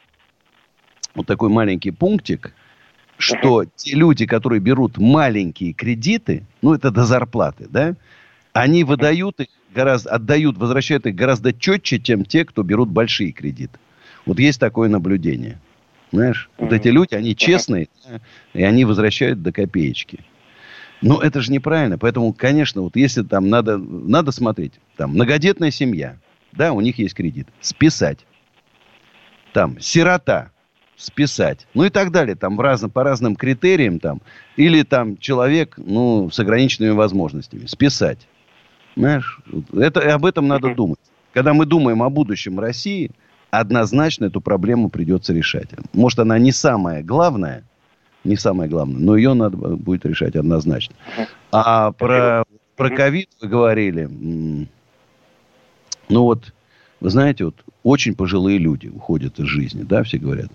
вот 1.15 1.27
такой 1.27 1.49
маленький 1.49 1.91
пунктик, 1.91 2.55
что 3.19 3.65
те 3.77 3.95
люди, 3.95 4.27
которые 4.27 4.61
берут 4.61 4.99
маленькие 4.99 5.73
кредиты, 5.73 6.45
ну, 6.63 6.75
это 6.75 6.91
до 6.91 7.05
зарплаты, 7.05 7.67
да, 7.69 7.95
они 8.53 8.85
выдают 8.85 9.41
их 9.41 9.49
гораздо, 9.75 10.11
отдают, 10.11 10.57
возвращают 10.57 11.07
их 11.07 11.15
гораздо 11.15 11.53
четче, 11.53 12.01
чем 12.01 12.25
те, 12.25 12.45
кто 12.45 12.63
берут 12.63 12.89
большие 12.89 13.33
кредиты. 13.33 13.79
Вот 14.27 14.39
есть 14.39 14.59
такое 14.59 14.89
наблюдение. 14.89 15.61
Знаешь, 16.13 16.51
вот 16.59 16.73
эти 16.73 16.89
люди, 16.89 17.15
они 17.15 17.37
честные, 17.37 17.89
и 18.53 18.63
они 18.63 18.85
возвращают 18.85 19.43
до 19.43 19.53
копеечки. 19.53 20.21
Но 21.03 21.21
это 21.21 21.41
же 21.41 21.53
неправильно. 21.53 21.99
Поэтому, 21.99 22.33
конечно, 22.33 22.83
вот 22.83 22.97
если 22.97 23.23
там 23.23 23.49
надо, 23.49 23.79
надо 23.79 24.33
смотреть, 24.33 24.73
там, 24.97 25.13
многодетная 25.13 25.71
семья, 25.71 26.17
да, 26.53 26.73
у 26.73 26.81
них 26.81 26.99
есть 26.99 27.15
кредит, 27.15 27.49
списать. 27.61 28.27
Там, 29.53 29.81
сирота, 29.81 30.51
списать. 30.97 31.67
Ну 31.75 31.85
и 31.85 31.91
так 31.91 32.13
далее, 32.13 32.37
там 32.37 32.61
разно, 32.61 32.89
по 32.89 33.03
разным 33.03 33.37
критериям 33.37 33.99
там. 33.99 34.21
Или 34.57 34.83
там 34.83 35.17
человек, 35.17 35.75
ну, 35.77 36.31
с 36.31 36.39
ограниченными 36.39 36.93
возможностями, 36.93 37.67
списать. 37.67 38.29
Знаешь, 38.97 39.41
это, 39.73 40.15
об 40.15 40.27
этом 40.27 40.47
надо 40.49 40.75
думать. 40.75 40.99
Когда 41.33 41.55
мы 41.55 41.65
думаем 41.65 42.03
о 42.03 42.11
будущем 42.11 42.59
России, 42.59 43.11
однозначно 43.51 44.27
эту 44.27 44.41
проблему 44.41 44.91
придется 44.91 45.33
решать. 45.33 45.69
Может, 45.93 46.19
она 46.19 46.39
не 46.39 46.53
самая 46.53 47.03
главная, 47.03 47.65
не 48.25 48.37
самое 48.37 48.69
главное, 48.69 48.99
но 48.99 49.17
ее 49.17 49.35
надо 49.35 49.57
будет 49.57 50.05
решать 50.07 50.37
однозначно. 50.37 50.95
А 51.53 51.93
про, 51.93 52.45
про 52.77 52.91
ковид 52.91 53.31
вы 53.41 53.49
говорили. 53.49 54.69
Ну 56.11 56.25
вот, 56.25 56.53
вы 57.01 57.11
знаете, 57.11 57.47
вот 57.47 57.55
очень 57.83 58.15
пожилые 58.15 58.59
люди 58.59 58.89
уходят 58.89 59.39
из 59.39 59.47
жизни, 59.47 59.83
да, 59.83 60.03
все 60.03 60.19
говорят. 60.19 60.51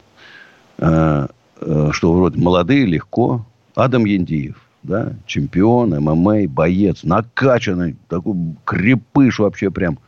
А, 0.78 1.30
а, 1.60 1.90
что 1.92 2.14
вроде 2.14 2.40
молодые 2.40 2.86
легко. 2.86 3.46
Адам 3.76 4.06
Яндиев 4.06 4.66
да, 4.86 5.14
чемпион, 5.26 5.90
ММА, 6.00 6.48
боец, 6.48 7.04
накачанный, 7.04 7.96
такой 8.08 8.36
крепыш 8.64 9.40
вообще 9.40 9.72
прям. 9.72 10.00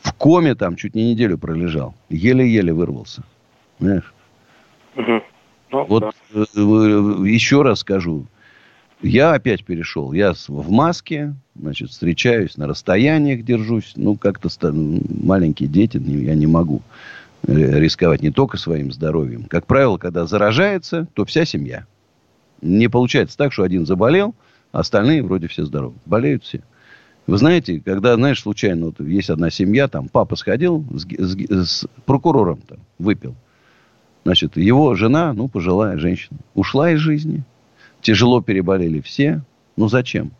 В 0.00 0.12
коме 0.14 0.54
там 0.54 0.76
чуть 0.76 0.94
не 0.94 1.10
неделю 1.10 1.38
пролежал. 1.38 1.94
Еле-еле 2.08 2.72
вырвался. 2.72 3.22
Знаешь? 3.80 4.14
Угу. 4.96 5.22
Ну, 5.70 5.84
вот 5.86 6.00
да. 6.00 6.10
Э, 6.34 6.40
еще 7.26 7.62
раз 7.62 7.80
скажу. 7.80 8.26
Я 9.00 9.32
опять 9.32 9.64
перешел. 9.64 10.12
Я 10.12 10.34
в 10.48 10.70
маске, 10.70 11.34
значит, 11.54 11.90
встречаюсь 11.90 12.56
на 12.56 12.66
расстояниях, 12.66 13.44
держусь. 13.44 13.92
Ну, 13.96 14.16
как-то 14.16 14.48
маленькие 14.72 15.68
дети, 15.68 15.98
я 15.98 16.34
не 16.34 16.46
могу 16.46 16.82
э, 17.46 17.78
рисковать 17.78 18.22
не 18.22 18.30
только 18.30 18.56
своим 18.56 18.90
здоровьем. 18.90 19.44
Как 19.44 19.66
правило, 19.66 19.98
когда 19.98 20.26
заражается, 20.26 21.06
то 21.14 21.24
вся 21.24 21.44
семья. 21.44 21.86
Не 22.60 22.88
получается 22.88 23.36
так, 23.36 23.52
что 23.52 23.62
один 23.62 23.86
заболел, 23.86 24.34
а 24.72 24.80
остальные 24.80 25.22
вроде 25.22 25.46
все 25.46 25.64
здоровы. 25.64 25.94
Болеют 26.04 26.42
все. 26.42 26.62
Вы 27.28 27.38
знаете, 27.38 27.80
когда, 27.84 28.16
знаешь, 28.16 28.40
случайно, 28.40 28.86
вот 28.86 29.00
есть 29.00 29.30
одна 29.30 29.50
семья, 29.50 29.86
там 29.86 30.08
папа 30.08 30.34
сходил 30.34 30.84
с, 30.90 31.04
с, 31.04 31.66
с 31.66 31.86
прокурором, 32.04 32.60
там, 32.66 32.78
выпил. 32.98 33.36
Значит, 34.24 34.56
его 34.56 34.94
жена, 34.94 35.32
ну, 35.34 35.46
пожилая 35.46 35.98
женщина, 35.98 36.38
ушла 36.54 36.90
из 36.92 36.98
жизни. 36.98 37.44
Тяжело 38.08 38.40
переболели 38.40 39.02
все. 39.02 39.42
Ну, 39.76 39.88
зачем? 39.88 40.30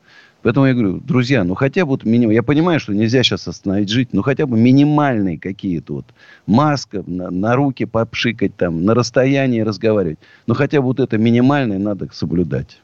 Поэтому 0.42 0.64
я 0.64 0.72
говорю, 0.72 1.00
друзья, 1.00 1.44
ну 1.44 1.54
хотя 1.54 1.85
бы 1.85 1.90
вот 1.90 2.04
минимум, 2.04 2.33
я 2.33 2.42
понимаю, 2.42 2.81
что 2.81 2.94
нельзя 2.94 3.22
сейчас 3.22 3.46
остановить 3.46 3.90
жить, 3.90 4.14
но 4.14 4.22
хотя 4.22 4.46
бы 4.46 4.59
минимальные 4.59 5.38
какие-то 5.38 5.96
вот 5.96 6.07
маска, 6.46 7.04
на, 7.07 7.31
на 7.31 7.57
руки 7.57 7.85
попшикать 7.85 8.57
там, 8.57 8.87
на 8.87 8.94
расстоянии 8.94 9.61
разговаривать. 9.61 10.18
Но 10.46 10.54
хотя 10.54 10.81
бы 10.81 10.87
вот 10.87 10.98
это 10.98 11.18
минимальное 11.18 11.78
надо 11.78 12.09
соблюдать. 12.11 12.81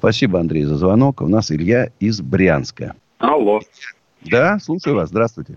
Спасибо, 0.00 0.40
Андрей, 0.40 0.64
за 0.64 0.76
звонок. 0.76 1.20
У 1.20 1.28
нас 1.28 1.52
Илья 1.52 1.90
из 2.00 2.20
Брянска. 2.20 2.96
Алло. 3.18 3.60
Да, 4.22 4.58
слушаю 4.58 4.96
вас. 4.96 5.10
Здравствуйте. 5.10 5.56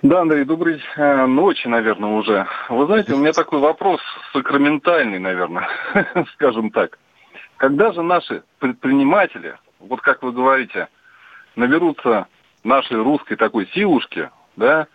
Да, 0.00 0.22
Андрей, 0.22 0.46
доброй 0.46 0.80
э, 0.96 1.26
ночи, 1.26 1.68
наверное, 1.68 2.08
уже. 2.08 2.46
Вы 2.70 2.86
знаете, 2.86 3.12
у 3.12 3.18
меня 3.18 3.34
такой 3.34 3.58
вопрос 3.58 4.00
сакраментальный, 4.32 5.18
наверное, 5.18 5.68
скажем 6.32 6.70
так. 6.70 6.98
Когда 7.58 7.92
же 7.92 8.02
наши 8.02 8.42
предприниматели 8.58 9.56
вот 9.80 10.00
как 10.00 10.22
вы 10.22 10.32
говорите, 10.32 10.88
наберутся 11.56 12.26
нашей 12.64 12.96
русской 12.96 13.36
такой 13.36 13.68
силушки, 13.68 14.30
да, 14.56 14.86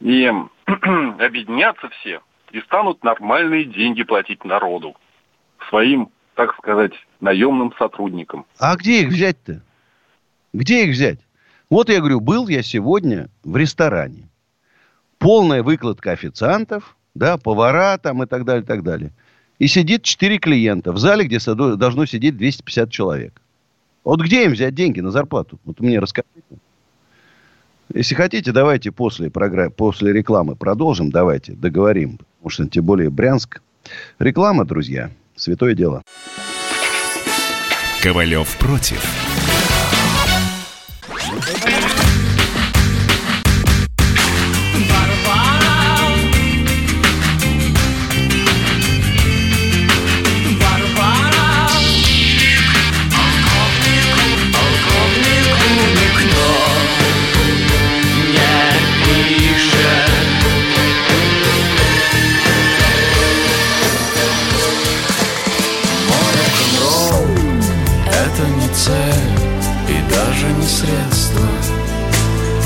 и 0.00 0.26
объединятся 0.66 1.88
все, 1.90 2.20
и 2.50 2.60
станут 2.60 3.04
нормальные 3.04 3.64
деньги 3.64 4.02
платить 4.02 4.44
народу, 4.44 4.96
своим, 5.68 6.10
так 6.34 6.54
сказать, 6.56 6.92
наемным 7.20 7.72
сотрудникам. 7.78 8.46
А 8.58 8.76
где 8.76 9.02
их 9.02 9.08
взять-то? 9.08 9.62
Где 10.52 10.84
их 10.84 10.92
взять? 10.92 11.20
Вот 11.68 11.88
я 11.88 11.98
говорю, 12.00 12.20
был 12.20 12.48
я 12.48 12.62
сегодня 12.62 13.28
в 13.44 13.56
ресторане. 13.56 14.28
Полная 15.18 15.62
выкладка 15.62 16.12
официантов, 16.12 16.96
да, 17.14 17.36
повара 17.36 17.98
там 17.98 18.22
и 18.22 18.26
так 18.26 18.44
далее, 18.44 18.62
и 18.62 18.66
так 18.66 18.82
далее. 18.82 19.12
И 19.60 19.68
сидит 19.68 20.02
4 20.02 20.38
клиента 20.38 20.90
в 20.90 20.98
зале, 20.98 21.26
где 21.26 21.38
должно 21.76 22.06
сидеть 22.06 22.36
250 22.38 22.90
человек. 22.90 23.40
Вот 24.02 24.20
где 24.22 24.46
им 24.46 24.52
взять 24.52 24.74
деньги 24.74 25.00
на 25.00 25.10
зарплату? 25.10 25.60
Вот 25.64 25.80
мне 25.80 25.98
расскажите. 25.98 26.32
Если 27.92 28.14
хотите, 28.14 28.52
давайте 28.52 28.90
после, 28.90 29.30
программы, 29.30 29.70
после 29.70 30.14
рекламы 30.14 30.56
продолжим. 30.56 31.10
Давайте 31.10 31.52
договорим. 31.52 32.18
Потому 32.38 32.50
что 32.50 32.66
тем 32.68 32.84
более 32.86 33.10
Брянск. 33.10 33.60
Реклама, 34.18 34.64
друзья. 34.64 35.10
Святое 35.36 35.74
дело. 35.74 36.02
Ковалев 38.02 38.56
против. 38.56 39.04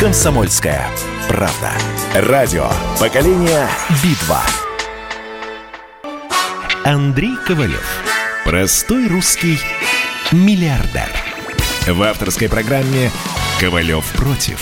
«Комсомольская 0.05 0.87
правда». 1.31 1.73
Радио 2.15 2.69
«Поколение 3.01 3.67
Битва». 4.03 4.43
Андрей 6.85 7.35
Ковалев. 7.47 8.03
Простой 8.45 9.09
русский 9.09 9.59
миллиардер. 10.31 11.09
В 11.87 12.03
авторской 12.03 12.51
программе 12.51 13.11
«Ковалев 13.59 14.05
против». 14.13 14.61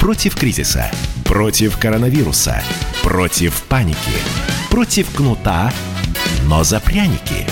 Против 0.00 0.34
кризиса. 0.34 0.90
Против 1.26 1.78
коронавируса. 1.78 2.60
Против 3.04 3.62
паники. 3.68 4.18
Против 4.68 5.14
кнута, 5.14 5.72
но 6.46 6.64
за 6.64 6.80
пряники. 6.80 7.46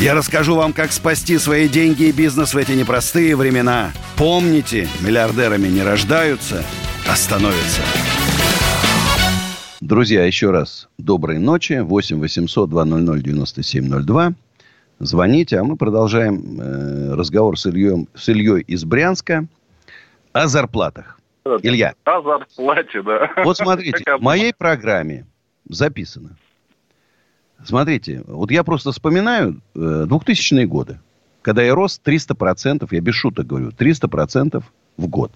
Я 0.00 0.14
расскажу 0.14 0.56
вам, 0.56 0.72
как 0.72 0.92
спасти 0.92 1.38
свои 1.38 1.68
деньги 1.68 2.04
и 2.04 2.12
бизнес 2.12 2.54
в 2.54 2.56
эти 2.56 2.72
непростые 2.72 3.36
времена– 3.36 3.92
Помните, 4.20 4.86
миллиардерами 5.00 5.66
не 5.68 5.82
рождаются, 5.82 6.62
а 7.08 7.16
становятся. 7.16 7.80
Друзья, 9.80 10.26
еще 10.26 10.50
раз 10.50 10.90
доброй 10.98 11.38
ночи. 11.38 11.80
8 11.80 12.20
800 12.20 12.68
200 12.68 13.22
9702. 13.22 14.34
Звоните, 14.98 15.58
а 15.58 15.64
мы 15.64 15.78
продолжаем 15.78 16.60
э, 16.60 17.14
разговор 17.14 17.58
с 17.58 17.64
Ильей, 17.64 18.06
с 18.14 18.28
Ильей 18.28 18.60
из 18.60 18.84
Брянска 18.84 19.46
о 20.34 20.48
зарплатах. 20.48 21.18
Илья. 21.62 21.94
О 22.04 22.20
зарплате, 22.20 23.00
да. 23.00 23.30
Вот 23.42 23.56
смотрите, 23.56 24.04
в 24.18 24.20
моей 24.20 24.52
программе 24.52 25.24
записано. 25.66 26.36
Смотрите, 27.64 28.22
вот 28.26 28.50
я 28.50 28.64
просто 28.64 28.92
вспоминаю 28.92 29.60
э, 29.74 29.78
2000-е 30.08 30.66
годы, 30.66 30.98
когда 31.42 31.62
я 31.62 31.74
рос 31.74 32.00
300%, 32.04 32.86
я 32.90 33.00
без 33.00 33.14
шуток 33.14 33.46
говорю, 33.46 33.68
300% 33.70 34.62
в 34.96 35.06
год. 35.06 35.32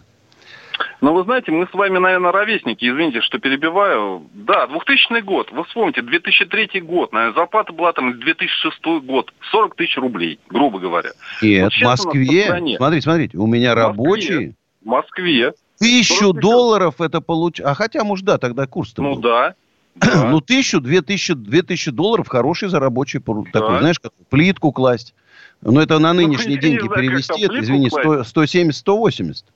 Но 1.01 1.14
вы 1.14 1.22
знаете, 1.25 1.53
мы 1.53 1.66
с 1.66 1.75
вами, 1.75 1.99
наверное, 1.99 2.33
ровесники, 2.33 2.85
извините, 2.89 3.20
что 3.20 3.39
перебиваю. 3.39 4.22
Да, 4.33 4.66
2000 4.66 5.20
год, 5.22 5.53
вы 5.53 5.64
вспомните, 5.64 6.03
2003 6.03 6.81
год, 6.81 7.12
наверное, 7.12 7.35
зарплата 7.35 7.72
была 7.72 7.93
там 7.93 8.18
2006 8.18 8.81
год, 9.05 9.33
40 9.53 9.77
тысяч 9.77 9.97
рублей, 9.97 10.41
грубо 10.49 10.79
говоря. 10.81 11.11
Нет, 11.43 11.64
Вот 11.64 11.72
в 11.75 11.83
Москве, 11.83 12.45
смотрите, 12.77 13.03
смотрите, 13.03 13.39
у 13.39 13.47
меня 13.47 13.72
В 13.75 13.79
рабочие, 13.79 14.55
В 14.83 14.87
Москве. 14.87 15.53
тысячу 15.79 16.33
долларов 16.33 17.01
это 17.01 17.20
получ... 17.20 17.61
А 17.61 17.75
хотя, 17.75 18.03
может, 18.03 18.25
да, 18.25 18.39
тогда 18.39 18.66
курс-то 18.66 19.03
Ну 19.03 19.14
был. 19.14 19.20
да. 19.20 19.55
Ну, 20.01 20.40
тысячу, 20.40 20.80
две 20.80 21.03
тысячи, 21.03 21.34
две 21.34 21.62
тысячи 21.62 21.90
долларов 21.90 22.28
хороший 22.28 22.68
за 22.68 22.80
рабочий 22.80 23.20
пору- 23.20 23.47
такой, 23.53 23.78
знаешь, 23.78 23.99
как 24.01 24.12
плитку 24.28 24.72
класть. 24.72 25.14
Но 25.62 25.80
это 25.80 25.99
на 25.99 26.12
нынешние 26.12 26.57
я 26.57 26.57
не 26.57 26.61
деньги 26.61 26.86
знаю, 26.86 26.95
перевести, 26.95 27.45
это, 27.45 27.59
извини, 27.61 27.88
класть. 27.88 28.30
170, 28.30 28.80
180. 28.80 29.47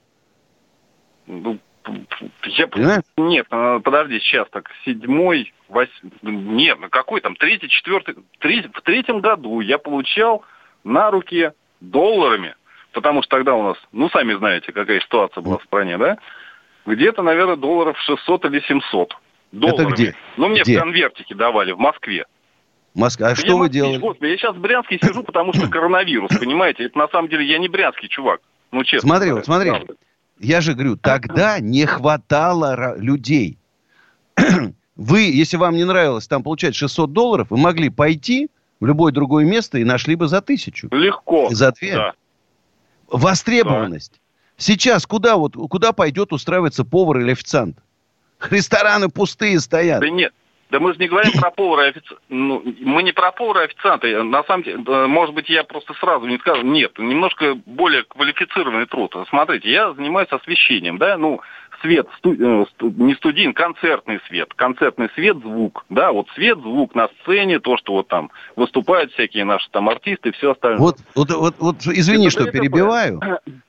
Ну, 1.27 1.59
я... 2.45 2.67
Нет, 3.17 3.47
а, 3.49 3.79
подожди, 3.79 4.19
сейчас 4.19 4.47
так, 4.51 4.69
седьмой, 4.85 5.53
восьмой, 5.67 6.11
нет, 6.21 6.77
ну 6.79 6.89
какой 6.89 7.21
там, 7.21 7.35
третий, 7.35 7.67
четвертый, 7.69 8.15
третий- 8.39 8.69
в 8.73 8.81
третьем 8.81 9.19
году 9.21 9.59
я 9.59 9.77
получал 9.77 10.43
на 10.83 11.11
руки 11.11 11.51
долларами, 11.81 12.55
потому 12.93 13.21
что 13.23 13.37
тогда 13.37 13.55
у 13.55 13.63
нас, 13.63 13.77
ну, 13.91 14.09
сами 14.09 14.33
знаете, 14.35 14.71
какая 14.71 14.99
ситуация 15.01 15.41
была 15.41 15.57
в 15.57 15.63
стране, 15.63 15.97
да? 15.97 16.17
Где-то, 16.85 17.21
наверное, 17.21 17.55
долларов 17.55 17.97
600 17.99 18.45
или 18.45 18.61
700 18.61 19.15
долларами. 19.51 19.91
где? 19.93 20.15
Ну, 20.37 20.47
мне 20.47 20.61
Где? 20.63 20.77
в 20.77 20.81
конвертике 20.81 21.35
давали 21.35 21.71
в 21.71 21.79
Москве. 21.79 22.25
Москва. 22.93 23.27
А 23.27 23.29
Да 23.31 23.35
что 23.35 23.57
вы 23.57 23.69
делали? 23.69 23.97
Господи, 23.97 24.31
я 24.31 24.37
сейчас 24.37 24.55
в 24.55 24.59
Брянске 24.59 24.99
сижу, 25.01 25.23
потому 25.23 25.53
что 25.53 25.67
коронавирус, 25.69 26.31
понимаете? 26.37 26.85
Это 26.85 26.97
на 26.97 27.07
самом 27.07 27.29
деле 27.29 27.45
я 27.45 27.57
не 27.59 27.67
брянский 27.67 28.09
чувак. 28.09 28.41
Ну, 28.71 28.83
честно. 28.83 29.09
Смотри, 29.09 29.31
вот 29.31 29.45
смотри. 29.45 29.69
правда. 29.69 29.95
Я 30.39 30.61
же 30.61 30.73
говорю, 30.73 30.95
тогда 30.95 31.59
не 31.59 31.85
хватало 31.85 32.95
людей. 32.97 33.57
Вы, 34.95 35.21
если 35.21 35.57
вам 35.57 35.75
не 35.75 35.85
нравилось 35.85 36.27
там 36.27 36.43
получать 36.43 36.75
600 36.75 37.13
долларов, 37.13 37.47
вы 37.49 37.57
могли 37.57 37.89
пойти 37.89 38.49
в 38.81 38.85
любое 38.85 39.13
другое 39.13 39.45
место 39.45 39.77
и 39.77 39.85
нашли 39.85 40.15
бы 40.15 40.27
за 40.27 40.41
тысячу. 40.41 40.89
Легко. 40.91 41.49
За 41.51 41.71
две. 41.71 41.95
Да. 41.95 42.13
Востребованность. 43.07 44.19
Сейчас 44.57 45.05
куда 45.05 45.37
вот 45.37 45.53
куда 45.53 45.93
пойдет 45.93 46.33
устраиваться 46.33 46.83
повар 46.83 47.19
или 47.19 47.31
официант? 47.31 47.77
Рестораны 48.49 49.09
пустые 49.09 49.59
стоят. 49.59 49.99
Да 50.01 50.09
нет. 50.09 50.33
Да 50.69 50.79
мы 50.79 50.93
же 50.93 50.99
не 50.99 51.07
говорим 51.07 51.31
про 51.33 51.49
повара 51.49 51.87
и 51.87 51.89
официанта. 51.89 52.21
Ну, 52.29 52.61
мы 52.81 53.01
не 53.01 53.11
про 53.11 53.31
повара 53.31 53.63
и 53.63 53.65
официанта. 53.65 54.23
На 54.23 54.43
самом 54.43 54.63
деле, 54.63 54.77
да, 54.85 55.07
может 55.07 55.33
быть, 55.33 55.49
я 55.49 55.63
просто 55.63 55.93
сразу 55.95 56.27
не 56.27 56.37
скажу. 56.37 56.61
Нет, 56.61 56.97
немножко 56.99 57.55
более 57.65 58.03
квалифицированный 58.03 58.85
труд. 58.85 59.15
Смотрите, 59.29 59.71
я 59.71 59.93
занимаюсь 59.93 60.29
освещением, 60.29 60.99
да, 60.99 61.17
ну, 61.17 61.41
свет, 61.81 62.07
сту- 62.19 62.35
э, 62.39 62.65
сту- 62.75 62.93
не 62.97 63.15
студийный, 63.15 63.53
концертный 63.53 64.19
свет. 64.27 64.53
Концертный 64.53 65.09
свет, 65.15 65.37
звук, 65.37 65.85
да, 65.89 66.11
вот 66.11 66.27
свет, 66.35 66.59
звук 66.59 66.93
на 66.93 67.09
сцене, 67.21 67.59
то, 67.59 67.77
что 67.77 67.93
вот 67.93 68.07
там 68.07 68.29
выступают 68.55 69.11
всякие 69.13 69.45
наши 69.45 69.67
там 69.71 69.89
артисты 69.89 70.29
и 70.29 70.31
все 70.33 70.51
остальное. 70.51 70.79
Вот, 70.81 70.97
вот, 71.15 71.31
вот, 71.31 71.55
вот, 71.57 71.75
извини, 71.87 72.27
Это 72.27 72.41
что 72.41 72.51
перебиваю. 72.51 73.19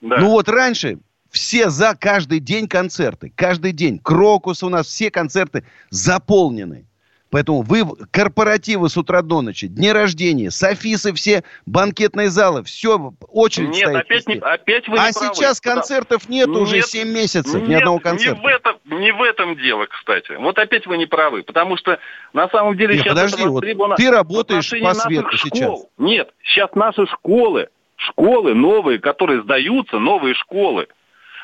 Да. 0.03 0.17
Ну 0.19 0.31
вот 0.31 0.49
раньше 0.49 0.99
все 1.31 1.71
за 1.71 1.95
каждый 1.95 2.41
день 2.41 2.69
концерты. 2.69 3.33
Каждый 3.35 3.73
день. 3.73 3.99
Крокус 3.99 4.63
у 4.63 4.69
нас, 4.69 4.87
все 4.87 5.11
концерты 5.11 5.65
заполнены. 5.91 6.87
Поэтому 7.31 7.63
вы, 7.63 7.85
корпоративы 8.11 8.89
с 8.89 8.97
утра 8.97 9.23
до 9.23 9.41
ночи, 9.41 9.69
дни 9.69 9.93
рождения, 9.93 10.51
софисы 10.51 11.13
все, 11.13 11.45
банкетные 11.65 12.29
залы, 12.29 12.65
все, 12.65 13.13
очередь 13.29 13.69
Нет, 13.69 13.89
стоит 13.89 13.97
опять, 13.97 14.27
не, 14.27 14.35
везде. 14.35 14.47
опять 14.47 14.89
вы 14.89 14.99
А 14.99 15.07
не 15.07 15.13
правы. 15.13 15.35
сейчас 15.35 15.61
концертов 15.61 16.29
нет 16.29 16.49
уже 16.49 16.77
Нет, 16.77 16.87
7 16.87 17.09
месяцев, 17.09 17.63
ни 17.63 17.69
нет, 17.69 17.79
одного 17.83 18.01
концерта. 18.01 18.37
Не 18.37 18.43
в, 18.43 18.47
этом, 18.47 18.77
не 18.85 19.13
в 19.13 19.23
этом 19.23 19.57
дело, 19.57 19.87
кстати. 19.87 20.33
Вот 20.41 20.59
опять 20.59 20.87
вы 20.87 20.99
не 20.99 21.07
правы. 21.07 21.45
Потому 21.45 21.77
что 21.77 22.01
на 22.33 22.49
самом 22.49 22.77
деле 22.77 22.95
Нет, 22.97 23.05
сейчас 23.05 23.15
подожди, 23.15 23.45
вот 23.45 23.97
ты 23.97 24.11
работаешь 24.11 24.71
по 24.83 24.95
свету 24.95 25.37
сейчас. 25.37 25.87
Нет, 25.99 26.31
сейчас 26.43 26.75
наши 26.75 27.07
школы, 27.07 27.69
школы 27.95 28.55
новые, 28.55 28.99
которые 28.99 29.43
сдаются, 29.43 30.01
новые 30.01 30.35
школы, 30.35 30.89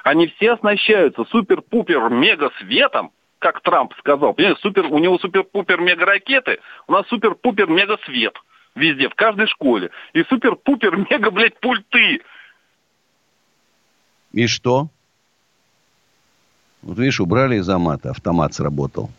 они 0.07 0.29
все 0.29 0.53
оснащаются 0.53 1.25
супер-пупер 1.25 2.11
мега 2.11 2.53
светом, 2.61 3.11
как 3.41 3.61
Трамп 3.61 3.93
сказал. 3.99 4.37
Супер, 4.61 4.87
у 4.87 4.99
него 4.99 5.19
супер-пупер 5.19 5.81
мега 5.81 6.07
ракеты, 6.07 6.61
у 6.87 6.93
нас 6.93 7.09
супер-пупер 7.09 7.69
мега 7.69 7.99
свет 8.05 8.33
везде, 8.77 9.09
в 9.09 9.17
каждой 9.17 9.49
школе. 9.49 9.91
И 10.13 10.23
супер-пупер 10.23 10.97
мега, 11.11 11.33
блядь, 11.33 11.59
пульты. 11.59 12.21
И 14.31 14.47
что? 14.47 14.91
Вот 16.83 16.99
видишь, 16.99 17.21
убрали 17.21 17.57
из 17.57 17.69
автомата, 17.69 18.11
автомат 18.11 18.55
сработал. 18.55 19.11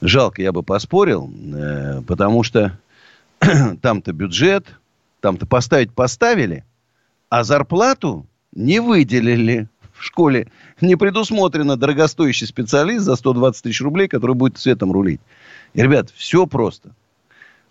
Жалко, 0.00 0.42
я 0.42 0.52
бы 0.52 0.62
поспорил, 0.62 1.28
э, 1.28 2.02
потому 2.02 2.44
что 2.44 2.78
там-то 3.82 4.12
бюджет, 4.12 4.64
там-то 5.20 5.46
поставить 5.46 5.92
поставили, 5.92 6.64
а 7.30 7.42
зарплату 7.42 8.26
не 8.52 8.78
выделили 8.78 9.68
в 10.00 10.04
школе. 10.04 10.48
Не 10.80 10.96
предусмотрено 10.96 11.76
дорогостоящий 11.76 12.46
специалист 12.46 13.04
за 13.04 13.16
120 13.16 13.62
тысяч 13.62 13.80
рублей, 13.80 14.08
который 14.08 14.34
будет 14.34 14.58
светом 14.58 14.92
рулить. 14.92 15.20
И, 15.74 15.82
ребят, 15.82 16.10
все 16.14 16.46
просто. 16.46 16.90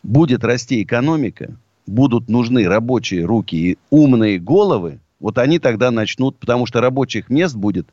Будет 0.04 0.44
расти 0.44 0.82
экономика, 0.84 1.58
будут 1.86 2.30
нужны 2.30 2.68
рабочие 2.68 3.26
руки 3.26 3.56
и 3.56 3.78
умные 3.90 4.40
головы, 4.40 5.00
вот 5.20 5.38
они 5.38 5.60
тогда 5.60 5.92
начнут, 5.92 6.38
потому 6.38 6.66
что 6.66 6.80
рабочих 6.80 7.30
мест 7.30 7.56
будет 7.56 7.90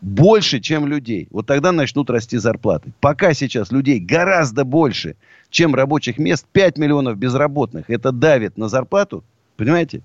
больше, 0.00 0.60
чем 0.60 0.86
людей. 0.86 1.28
Вот 1.30 1.46
тогда 1.46 1.70
начнут 1.70 2.08
расти 2.08 2.38
зарплаты. 2.38 2.92
Пока 3.00 3.34
сейчас 3.34 3.70
людей 3.70 4.00
гораздо 4.00 4.64
больше, 4.64 5.16
чем 5.50 5.74
рабочих 5.74 6.16
мест, 6.18 6.46
5 6.52 6.78
миллионов 6.78 7.18
безработных. 7.18 7.90
Это 7.90 8.10
давит 8.10 8.56
на 8.56 8.68
зарплату, 8.68 9.22
понимаете? 9.56 10.02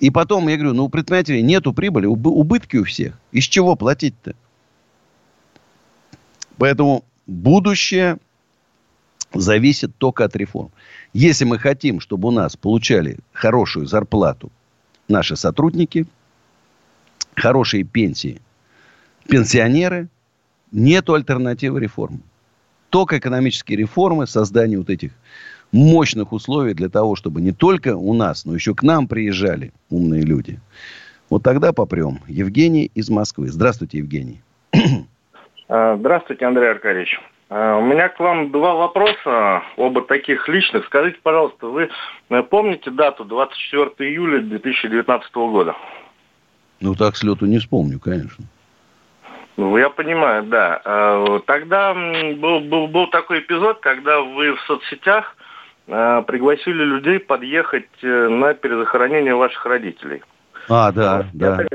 И 0.00 0.10
потом, 0.10 0.48
я 0.48 0.56
говорю, 0.56 0.74
ну, 0.74 0.84
у 0.84 0.88
предпринимателей 0.88 1.42
нету 1.42 1.74
прибыли, 1.74 2.06
убы- 2.06 2.30
убытки 2.30 2.78
у 2.78 2.84
всех. 2.84 3.18
Из 3.32 3.44
чего 3.44 3.76
платить-то? 3.76 4.34
Поэтому 6.56 7.04
будущее 7.26 8.18
зависит 9.34 9.94
только 9.96 10.24
от 10.24 10.34
реформ. 10.36 10.70
Если 11.12 11.44
мы 11.44 11.58
хотим, 11.58 12.00
чтобы 12.00 12.28
у 12.28 12.30
нас 12.30 12.56
получали 12.56 13.18
хорошую 13.32 13.86
зарплату 13.86 14.50
наши 15.06 15.36
сотрудники, 15.36 16.06
хорошие 17.36 17.84
пенсии, 17.84 18.40
пенсионеры, 19.28 20.08
нету 20.72 21.14
альтернативы 21.14 21.78
реформ. 21.78 22.22
Только 22.88 23.18
экономические 23.18 23.78
реформы, 23.78 24.26
создание 24.26 24.78
вот 24.78 24.90
этих 24.90 25.12
мощных 25.72 26.32
условий 26.32 26.74
для 26.74 26.88
того, 26.88 27.16
чтобы 27.16 27.40
не 27.40 27.52
только 27.52 27.96
у 27.96 28.14
нас, 28.14 28.44
но 28.44 28.54
еще 28.54 28.74
к 28.74 28.82
нам 28.82 29.08
приезжали 29.08 29.72
умные 29.90 30.22
люди. 30.22 30.58
Вот 31.28 31.42
тогда 31.42 31.72
попрем. 31.72 32.18
Евгений 32.26 32.90
из 32.94 33.08
Москвы. 33.08 33.48
Здравствуйте, 33.48 33.98
Евгений. 33.98 34.42
А, 35.68 35.96
Здравствуйте, 35.96 36.44
Андрей 36.44 36.70
Аркадьевич. 36.72 37.20
А, 37.48 37.76
У 37.78 37.82
меня 37.82 38.08
к 38.08 38.18
вам 38.18 38.50
два 38.50 38.74
вопроса, 38.74 39.62
оба 39.76 40.02
таких 40.02 40.48
личных. 40.48 40.86
Скажите, 40.86 41.18
пожалуйста, 41.22 41.68
вы 41.68 41.88
э, 42.30 42.42
помните 42.42 42.90
дату 42.90 43.24
24 43.24 44.10
июля 44.10 44.40
2019 44.40 45.34
года? 45.34 45.76
Ну, 46.80 46.94
так 46.96 47.14
с 47.14 47.22
лету 47.22 47.46
не 47.46 47.58
вспомню, 47.58 48.00
конечно. 48.00 48.44
Ну, 49.56 49.76
я 49.76 49.90
понимаю, 49.90 50.44
да. 50.44 50.80
А, 50.84 51.38
Тогда 51.46 51.94
был, 51.94 52.60
был, 52.60 52.88
был 52.88 53.06
такой 53.08 53.38
эпизод, 53.38 53.78
когда 53.78 54.20
вы 54.20 54.56
в 54.56 54.60
соцсетях 54.62 55.36
пригласили 56.26 56.84
людей 56.84 57.18
подъехать 57.18 57.88
э, 58.02 58.28
на 58.28 58.54
перезахоронение 58.54 59.34
ваших 59.34 59.64
родителей. 59.66 60.22
А, 60.68 60.92
да, 60.92 61.26
да, 61.32 61.62
Я 61.62 61.68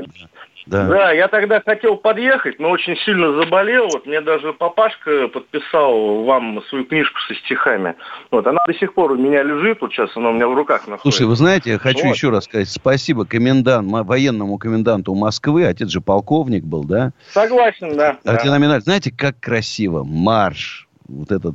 да. 0.66 0.86
Да, 0.88 1.12
я 1.12 1.28
тогда 1.28 1.60
хотел 1.64 1.96
подъехать, 1.96 2.58
но 2.58 2.70
очень 2.70 2.96
сильно 3.04 3.32
заболел. 3.40 3.88
Вот 3.92 4.04
мне 4.04 4.20
даже 4.20 4.52
папашка 4.52 5.28
подписал 5.28 6.24
вам 6.24 6.60
свою 6.68 6.84
книжку 6.84 7.18
со 7.28 7.34
стихами. 7.36 7.94
Вот 8.32 8.46
она 8.46 8.58
до 8.66 8.74
сих 8.74 8.92
пор 8.94 9.12
у 9.12 9.16
меня 9.16 9.44
лежит, 9.44 9.80
вот 9.80 9.92
сейчас 9.92 10.10
она 10.16 10.30
у 10.30 10.32
меня 10.32 10.48
в 10.48 10.54
руках 10.54 10.88
находится. 10.88 11.02
Слушай, 11.02 11.28
вы 11.28 11.36
знаете, 11.36 11.70
я 11.70 11.78
хочу 11.78 12.06
Вот. 12.06 12.14
еще 12.14 12.30
раз 12.30 12.44
сказать 12.44 12.68
спасибо 12.68 13.24
комендант, 13.24 13.88
военному 14.06 14.58
коменданту 14.58 15.14
Москвы. 15.14 15.66
Отец 15.66 15.88
же 15.88 16.00
полковник 16.00 16.64
был, 16.64 16.82
да? 16.82 17.12
Согласен, 17.30 17.96
да. 17.96 18.16
да. 18.24 18.32
Артиноминаль. 18.32 18.80
Знаете, 18.80 19.12
как 19.16 19.38
красиво. 19.38 20.02
Марш. 20.04 20.85
Вот 21.08 21.30
этот 21.30 21.54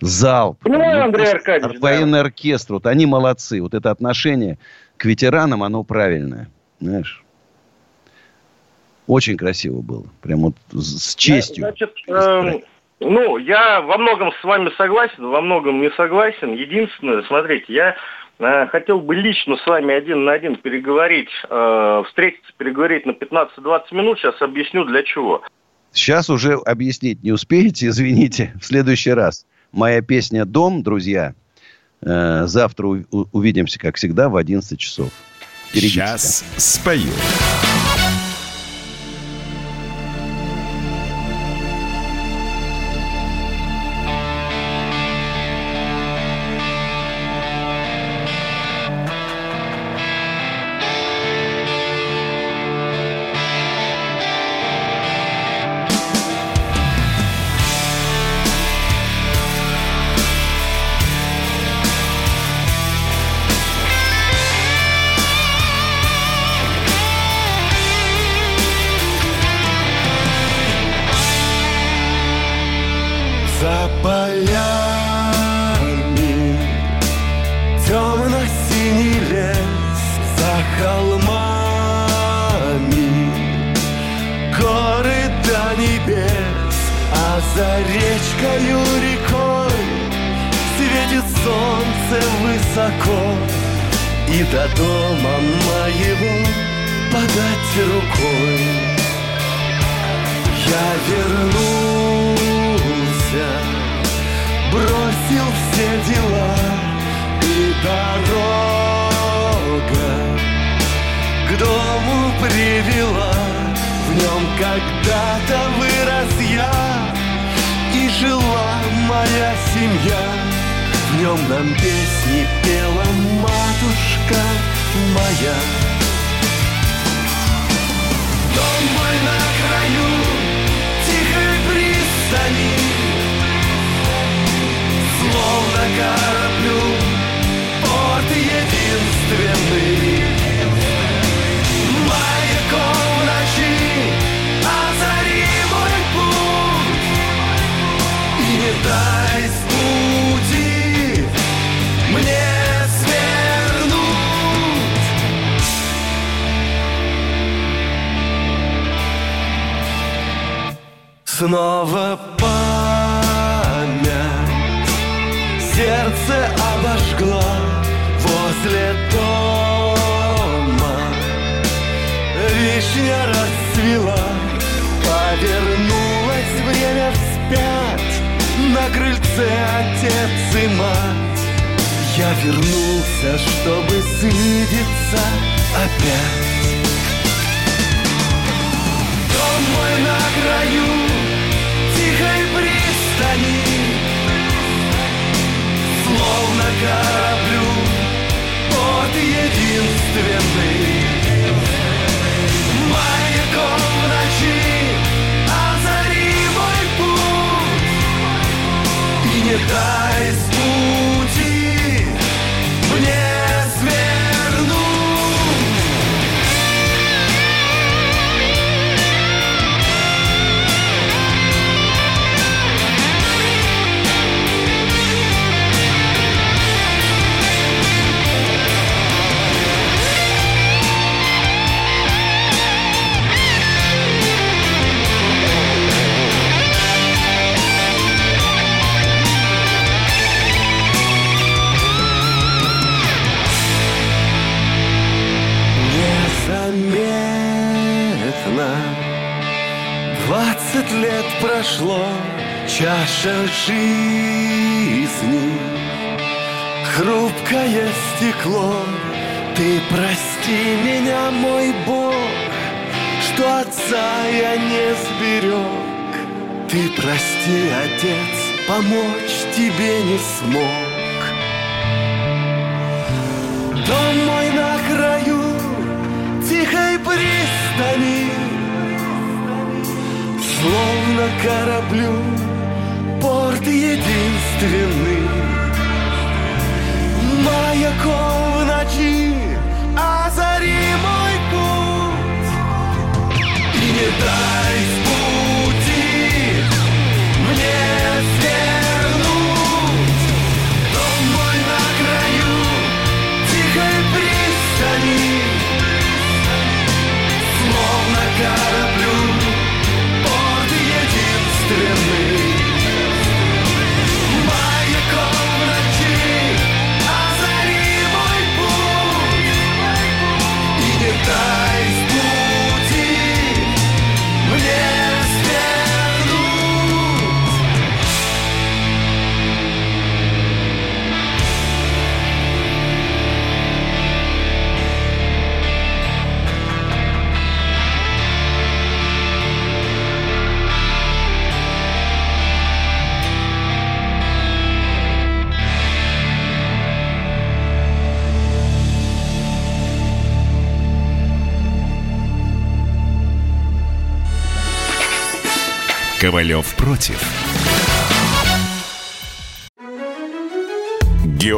залп. 0.00 0.58
Понимаю, 0.60 0.98
Ну, 0.98 1.04
Андрей 1.04 1.32
Аркадьевич, 1.32 1.80
да. 1.80 1.88
Военный 1.88 2.20
оркестр. 2.20 2.74
Вот 2.74 2.86
они 2.86 3.06
молодцы. 3.06 3.60
Вот 3.62 3.74
это 3.74 3.90
отношение 3.90 4.58
к 4.96 5.04
ветеранам, 5.04 5.62
оно 5.62 5.84
правильное. 5.84 6.48
Знаешь? 6.80 7.22
Очень 9.06 9.36
красиво 9.36 9.80
было. 9.80 10.04
Прям 10.22 10.40
вот 10.40 10.54
с 10.72 11.12
с 11.12 11.16
честью. 11.16 11.64
Значит, 11.64 11.94
эм, 12.08 12.62
ну, 13.00 13.38
я 13.38 13.80
во 13.80 13.96
многом 13.96 14.32
с 14.32 14.44
вами 14.44 14.70
согласен, 14.76 15.26
во 15.28 15.40
многом 15.40 15.80
не 15.80 15.90
согласен. 15.92 16.52
Единственное, 16.52 17.22
смотрите, 17.22 17.72
я 17.72 17.96
э, 18.38 18.66
хотел 18.66 19.00
бы 19.00 19.14
лично 19.14 19.56
с 19.56 19.66
вами 19.66 19.94
один 19.94 20.24
на 20.24 20.32
один 20.32 20.56
переговорить, 20.56 21.30
э, 21.48 22.02
встретиться, 22.06 22.52
переговорить 22.58 23.06
на 23.06 23.12
15-20 23.12 23.82
минут. 23.92 24.18
Сейчас 24.18 24.40
объясню 24.42 24.84
для 24.84 25.02
чего. 25.04 25.42
Сейчас 25.98 26.30
уже 26.30 26.54
объяснить 26.54 27.24
не 27.24 27.32
успеете, 27.32 27.88
извините. 27.88 28.54
В 28.60 28.64
следующий 28.64 29.10
раз. 29.12 29.44
Моя 29.72 30.00
песня 30.00 30.44
«Дом», 30.44 30.82
друзья. 30.84 31.34
Э, 32.00 32.44
завтра 32.46 32.86
у- 32.86 33.04
увидимся, 33.32 33.80
как 33.80 33.96
всегда, 33.96 34.28
в 34.28 34.36
11 34.36 34.78
часов. 34.78 35.10
Сейчас 35.74 36.44
спою. 36.56 37.10